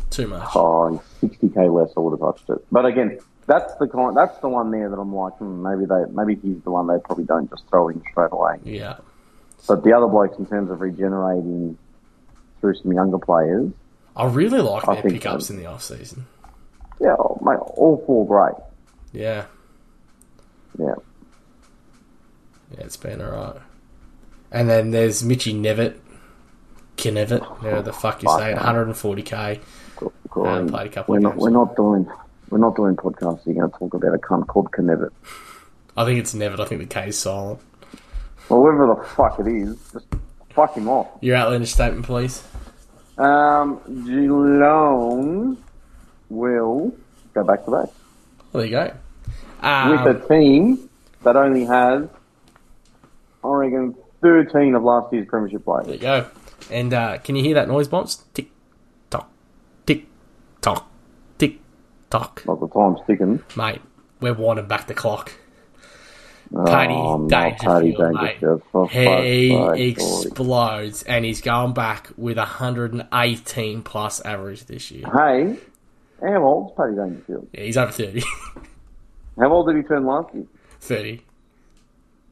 too 0.09 0.27
much. 0.27 0.49
Oh, 0.55 1.01
60k 1.21 1.69
less. 1.73 1.93
I 1.95 1.99
would 1.99 2.11
have 2.11 2.19
touched 2.21 2.49
it. 2.49 2.65
But 2.71 2.85
again, 2.85 3.19
That's 3.47 3.75
the 3.75 3.87
kind. 3.87 4.17
That's 4.17 4.39
the 4.39 4.49
one 4.49 4.71
there 4.71 4.89
that 4.89 4.97
I'm 4.97 5.13
like, 5.13 5.33
hmm, 5.33 5.61
maybe 5.61 5.85
they, 5.85 6.05
maybe 6.11 6.33
he's 6.41 6.59
the 6.63 6.71
one 6.71 6.87
they 6.87 6.97
probably 7.03 7.25
don't 7.25 7.47
just 7.47 7.67
throw 7.69 7.89
in 7.89 8.01
straight 8.09 8.31
away. 8.31 8.57
Yeah. 8.63 8.97
But 9.67 9.83
the 9.83 9.93
other 9.93 10.07
blokes, 10.07 10.39
in 10.39 10.47
terms 10.47 10.71
of 10.71 10.81
regenerating 10.81 11.77
through 12.59 12.73
some 12.75 12.91
younger 12.93 13.19
players, 13.19 13.71
I 14.15 14.25
really 14.25 14.61
like 14.61 14.87
I 14.87 14.95
their 15.01 15.11
pickups 15.11 15.47
so. 15.47 15.53
in 15.53 15.59
the 15.59 15.67
off 15.67 15.83
season. 15.83 16.25
Yeah, 16.99 17.15
my 17.41 17.55
four 17.57 18.25
great. 18.27 18.55
Yeah. 19.11 19.45
Yeah, 20.77 20.95
Yeah, 22.71 22.83
it's 22.83 22.97
been 22.97 23.21
alright. 23.21 23.61
And 24.51 24.69
then 24.69 24.91
there's 24.91 25.23
Mitchy 25.23 25.53
Knevitt. 25.53 25.95
Kinevitt, 26.97 27.41
whatever 27.61 27.81
the 27.81 27.93
fuck 27.93 28.21
you 28.23 28.29
say, 28.29 28.53
140k. 28.53 29.59
Go- 29.97 30.11
go 30.29 30.45
Uh, 30.45 30.65
played 30.67 30.87
a 30.87 30.89
couple 30.89 31.13
we're 31.13 31.17
of 31.17 31.23
not, 31.23 31.31
games. 31.33 31.41
we're 31.43 31.49
not 31.49 31.75
doing, 31.75 32.07
we're 32.49 32.57
not 32.57 32.75
doing 32.75 32.95
podcasts. 32.95 33.45
You're 33.45 33.55
going 33.55 33.71
to 33.71 33.77
talk 33.77 33.93
about 33.93 34.15
a 34.15 34.17
cunt 34.17 34.47
called 34.47 34.69
Knevitt. 34.71 35.11
I 35.97 36.03
think 36.05 36.19
it's 36.19 36.33
Nevitt. 36.33 36.59
I 36.59 36.65
think 36.65 36.81
the 36.81 36.87
K 36.87 37.07
is 37.09 37.17
silent. 37.19 37.59
Well, 38.49 38.61
whoever 38.61 38.87
the 38.95 39.03
fuck 39.09 39.39
it 39.39 39.47
is, 39.47 39.77
just 39.93 40.05
fuck 40.51 40.75
him 40.75 40.87
off. 40.89 41.07
Your 41.21 41.35
outlandish 41.37 41.71
statement, 41.73 42.05
please. 42.05 42.43
Um, 43.17 43.79
Geelong 44.05 45.57
will 46.35 46.93
go 47.33 47.43
back 47.43 47.65
to 47.65 47.71
back 47.71 47.89
Well, 48.51 48.63
there 48.63 48.65
you 48.65 48.71
go. 48.71 48.93
Um, 49.61 49.91
with 49.91 50.23
a 50.23 50.27
team 50.27 50.89
that 51.23 51.35
only 51.35 51.65
has, 51.65 52.07
I 53.43 53.47
reckon, 53.47 53.95
13 54.21 54.75
of 54.75 54.83
last 54.83 55.11
year's 55.13 55.27
premiership 55.27 55.65
players. 55.65 55.85
there 55.87 55.95
you 55.95 56.01
go. 56.01 56.27
And 56.71 56.93
uh, 56.93 57.17
can 57.19 57.35
you 57.35 57.43
hear 57.43 57.55
that 57.55 57.67
noise, 57.67 57.87
bombs? 57.87 58.23
Tick, 58.33 58.49
tock, 59.09 59.29
tick, 59.85 60.05
tock, 60.61 60.89
tick, 61.37 61.59
tock. 62.09 62.43
Not 62.45 62.59
the 62.59 62.67
time 62.67 62.97
sticking. 63.03 63.43
Mate, 63.55 63.81
we're 64.19 64.33
winding 64.33 64.67
back 64.67 64.87
the 64.87 64.93
clock. 64.93 65.31
Oh, 66.53 66.63
Paddy 66.65 66.93
no, 66.93 67.27
Dangerfield. 67.27 68.15
Dangerfield. 68.15 68.61
He 68.61 68.61
fuck's 68.71 68.93
sake, 68.93 69.51
boy. 69.51 69.71
explodes, 69.73 71.03
and 71.03 71.25
he's 71.25 71.41
going 71.41 71.73
back 71.73 72.11
with 72.17 72.37
118 72.37 73.81
plus 73.81 74.21
average 74.21 74.65
this 74.65 74.91
year. 74.91 75.05
Hey, 75.11 75.57
how 76.21 76.43
old's 76.43 76.73
Paddy 76.77 76.95
Dangerfield? 76.95 77.47
Yeah, 77.53 77.61
he's 77.63 77.77
over 77.77 77.91
30. 77.91 78.21
How 79.37 79.51
old 79.51 79.67
did 79.67 79.75
he 79.75 79.83
turn 79.83 80.05
last 80.05 80.33
year? 80.33 80.45
30. 80.79 81.21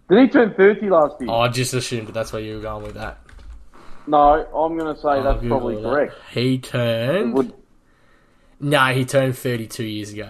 Did 0.09 0.19
he 0.19 0.27
turn 0.29 0.53
30 0.53 0.89
last 0.89 1.15
year? 1.19 1.29
Oh, 1.29 1.39
I 1.41 1.49
just 1.49 1.73
assumed 1.73 2.07
that 2.07 2.13
that's 2.13 2.31
where 2.31 2.41
you 2.41 2.55
were 2.55 2.61
going 2.61 2.83
with 2.83 2.93
that. 2.95 3.19
No, 4.07 4.17
I'm 4.17 4.77
going 4.77 4.95
to 4.95 4.99
say 5.01 5.09
I'll 5.09 5.23
that's 5.23 5.41
Google 5.41 5.57
probably 5.59 5.75
that. 5.75 5.83
correct. 5.83 6.13
He 6.31 6.59
turned. 6.59 7.33
Would, 7.33 7.53
No, 8.61 8.85
he 8.93 9.03
turned 9.03 9.37
32 9.37 9.83
years 9.83 10.13
ago. 10.13 10.29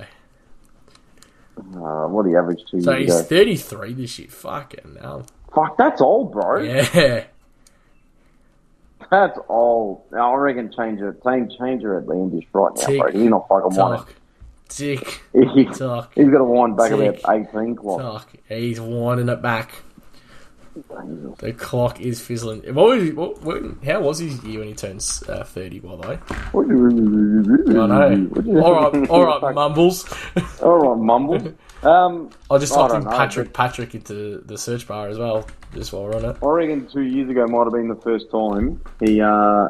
uh, 1.58 2.08
what 2.08 2.26
he 2.26 2.36
averaged 2.36 2.64
two 2.72 2.82
So 2.82 2.96
years 2.96 3.20
he's 3.20 3.28
33 3.28 3.94
this 3.94 4.18
year. 4.20 4.28
Fucking 4.30 4.98
hell. 5.00 5.28
Fuck, 5.54 5.78
that's 5.78 6.02
old, 6.02 6.32
bro. 6.32 6.60
Yeah. 6.64 7.26
That's 9.10 9.38
old. 9.50 10.04
I 10.14 10.34
reckon 10.34 10.72
change 10.76 11.02
it. 11.02 11.24
Change, 11.24 11.58
change 11.58 11.84
her 11.84 12.00
at 12.00 12.06
Landish 12.06 12.48
right 12.54 12.72
now, 12.76 12.86
Tick 12.86 13.00
bro. 13.02 13.12
He's 13.12 13.30
not 13.30 13.48
fucking. 13.48 13.72
Talk. 13.72 14.14
Tick. 14.70 15.22
He, 15.34 15.66
Talk. 15.66 16.14
he's 16.16 16.30
got 16.30 16.40
to 16.40 16.44
wind 16.44 16.78
back 16.78 16.90
Tick. 16.92 17.20
about 17.24 17.54
18 17.56 17.76
clock. 17.76 18.02
Talk. 18.02 18.34
He's 18.50 18.80
winding 18.82 19.30
it 19.30 19.42
back. 19.42 19.72
The 21.38 21.54
clock 21.54 22.02
is 22.02 22.20
fizzling. 22.20 22.62
What 22.74 22.98
was, 22.98 23.12
what, 23.12 23.42
what, 23.44 23.64
how 23.86 24.02
was 24.02 24.18
his 24.18 24.44
year 24.44 24.60
when 24.60 24.70
he 24.70 24.74
turns 24.74 25.22
uh, 25.30 25.44
30, 25.44 25.80
by 25.80 25.96
the 25.96 26.08
way? 26.08 26.20
I 26.30 27.86
know. 27.86 28.62
All 28.64 28.92
right, 28.92 29.10
all 29.10 29.40
right, 29.40 29.54
mumbles. 29.56 30.12
All 30.64 30.96
right, 30.96 31.00
mumble. 31.00 31.54
Um, 31.84 32.30
I'll 32.50 32.60
just 32.60 32.74
type 32.74 32.92
in 32.92 33.04
know, 33.04 33.10
Patrick 33.10 33.54
Patrick 33.54 33.94
into 33.94 34.40
the 34.40 34.58
search 34.58 34.88
bar 34.88 35.10
as 35.10 35.18
well, 35.18 35.48
just 35.74 35.92
while 35.92 36.04
we're 36.04 36.16
on 36.16 36.26
it. 36.26 36.38
I 36.42 36.48
reckon 36.48 36.88
two 36.88 37.02
years 37.02 37.30
ago 37.30 37.46
might 37.48 37.66
have 37.66 37.74
been 37.74 37.90
the 37.90 37.96
first 37.96 38.32
time 38.32 38.82
he 39.00 39.20
uh, 39.20 39.68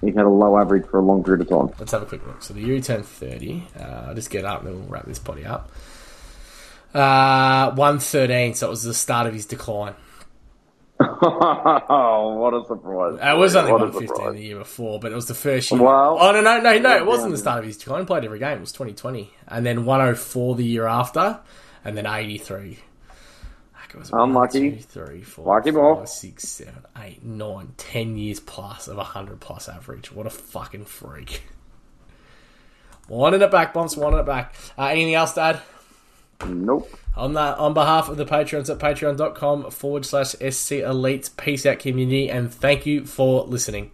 he 0.00 0.08
had 0.08 0.24
a 0.24 0.28
low 0.28 0.58
average 0.58 0.86
for 0.86 0.98
a 0.98 1.02
long 1.02 1.22
period 1.22 1.42
of 1.42 1.48
time. 1.48 1.76
Let's 1.78 1.92
have 1.92 2.02
a 2.02 2.06
quick 2.06 2.26
look. 2.26 2.42
So 2.42 2.54
the 2.54 2.60
year 2.60 2.76
he 2.76 2.80
turned 2.80 3.04
30, 3.04 3.66
uh, 3.78 3.82
I'll 4.08 4.14
just 4.14 4.30
get 4.30 4.44
up 4.44 4.60
and 4.60 4.68
then 4.68 4.80
we'll 4.80 4.88
wrap 4.88 5.06
this 5.06 5.18
potty 5.18 5.44
up. 5.44 5.70
Uh, 6.94 7.70
113, 7.74 8.54
so 8.54 8.66
it 8.66 8.70
was 8.70 8.82
the 8.82 8.94
start 8.94 9.26
of 9.26 9.34
his 9.34 9.46
decline. 9.46 9.94
Oh, 11.22 12.34
what 12.38 12.54
a 12.54 12.64
surprise! 12.66 13.18
It 13.22 13.38
was 13.38 13.54
only 13.56 13.72
What 13.72 13.80
115 13.82 14.32
the 14.34 14.40
year 14.42 14.58
before, 14.58 14.98
but 15.00 15.12
it 15.12 15.14
was 15.14 15.26
the 15.26 15.34
first 15.34 15.70
year. 15.70 15.80
Well- 15.82 16.18
oh, 16.20 16.32
no, 16.32 16.40
no, 16.40 16.60
no, 16.60 16.78
no, 16.78 16.96
it 16.96 17.06
wasn't 17.06 17.32
the 17.32 17.38
start 17.38 17.58
of 17.60 17.64
his 17.66 17.76
decline. 17.76 18.00
He 18.00 18.06
played 18.06 18.24
every 18.24 18.38
game. 18.38 18.58
It 18.58 18.60
was 18.60 18.72
2020. 18.72 19.32
And 19.48 19.64
then 19.66 19.84
104 19.84 20.54
the 20.56 20.64
year 20.64 20.86
after, 20.86 21.40
and 21.84 21.96
then 21.96 22.06
83. 22.06 22.78
Fuck, 23.72 23.94
it 23.94 23.98
was 23.98 24.12
one, 24.12 24.20
Unlucky. 24.30 24.70
two, 24.72 24.76
three, 24.78 25.22
four, 25.22 25.60
him 25.62 25.74
five, 25.74 25.82
off. 25.82 26.08
six, 26.08 26.48
seven, 26.48 26.84
eight, 27.02 27.24
nine, 27.24 27.72
10 27.76 28.16
years 28.16 28.40
plus 28.40 28.88
of 28.88 28.96
100 28.96 29.40
plus 29.40 29.68
average. 29.68 30.12
What 30.12 30.26
a 30.26 30.30
fucking 30.30 30.84
freak. 30.84 31.42
Winding 33.08 33.42
it 33.42 33.50
back, 33.50 33.74
Bumps, 33.74 33.96
winding 33.96 34.20
it 34.20 34.26
back. 34.26 34.54
Uh, 34.78 34.84
anything 34.84 35.14
else 35.14 35.32
to 35.32 35.40
add? 35.40 35.60
Nope. 36.46 36.90
On 37.16 37.34
that, 37.34 37.58
on 37.58 37.74
behalf 37.74 38.08
of 38.08 38.16
the 38.16 38.24
patrons 38.24 38.70
at 38.70 38.78
patreon.com 38.78 39.70
forward 39.70 40.06
slash 40.06 40.34
SC 40.34 40.72
Elite, 40.72 41.30
peace 41.36 41.66
out 41.66 41.78
community, 41.78 42.30
and 42.30 42.52
thank 42.52 42.86
you 42.86 43.04
for 43.04 43.44
listening. 43.44 43.90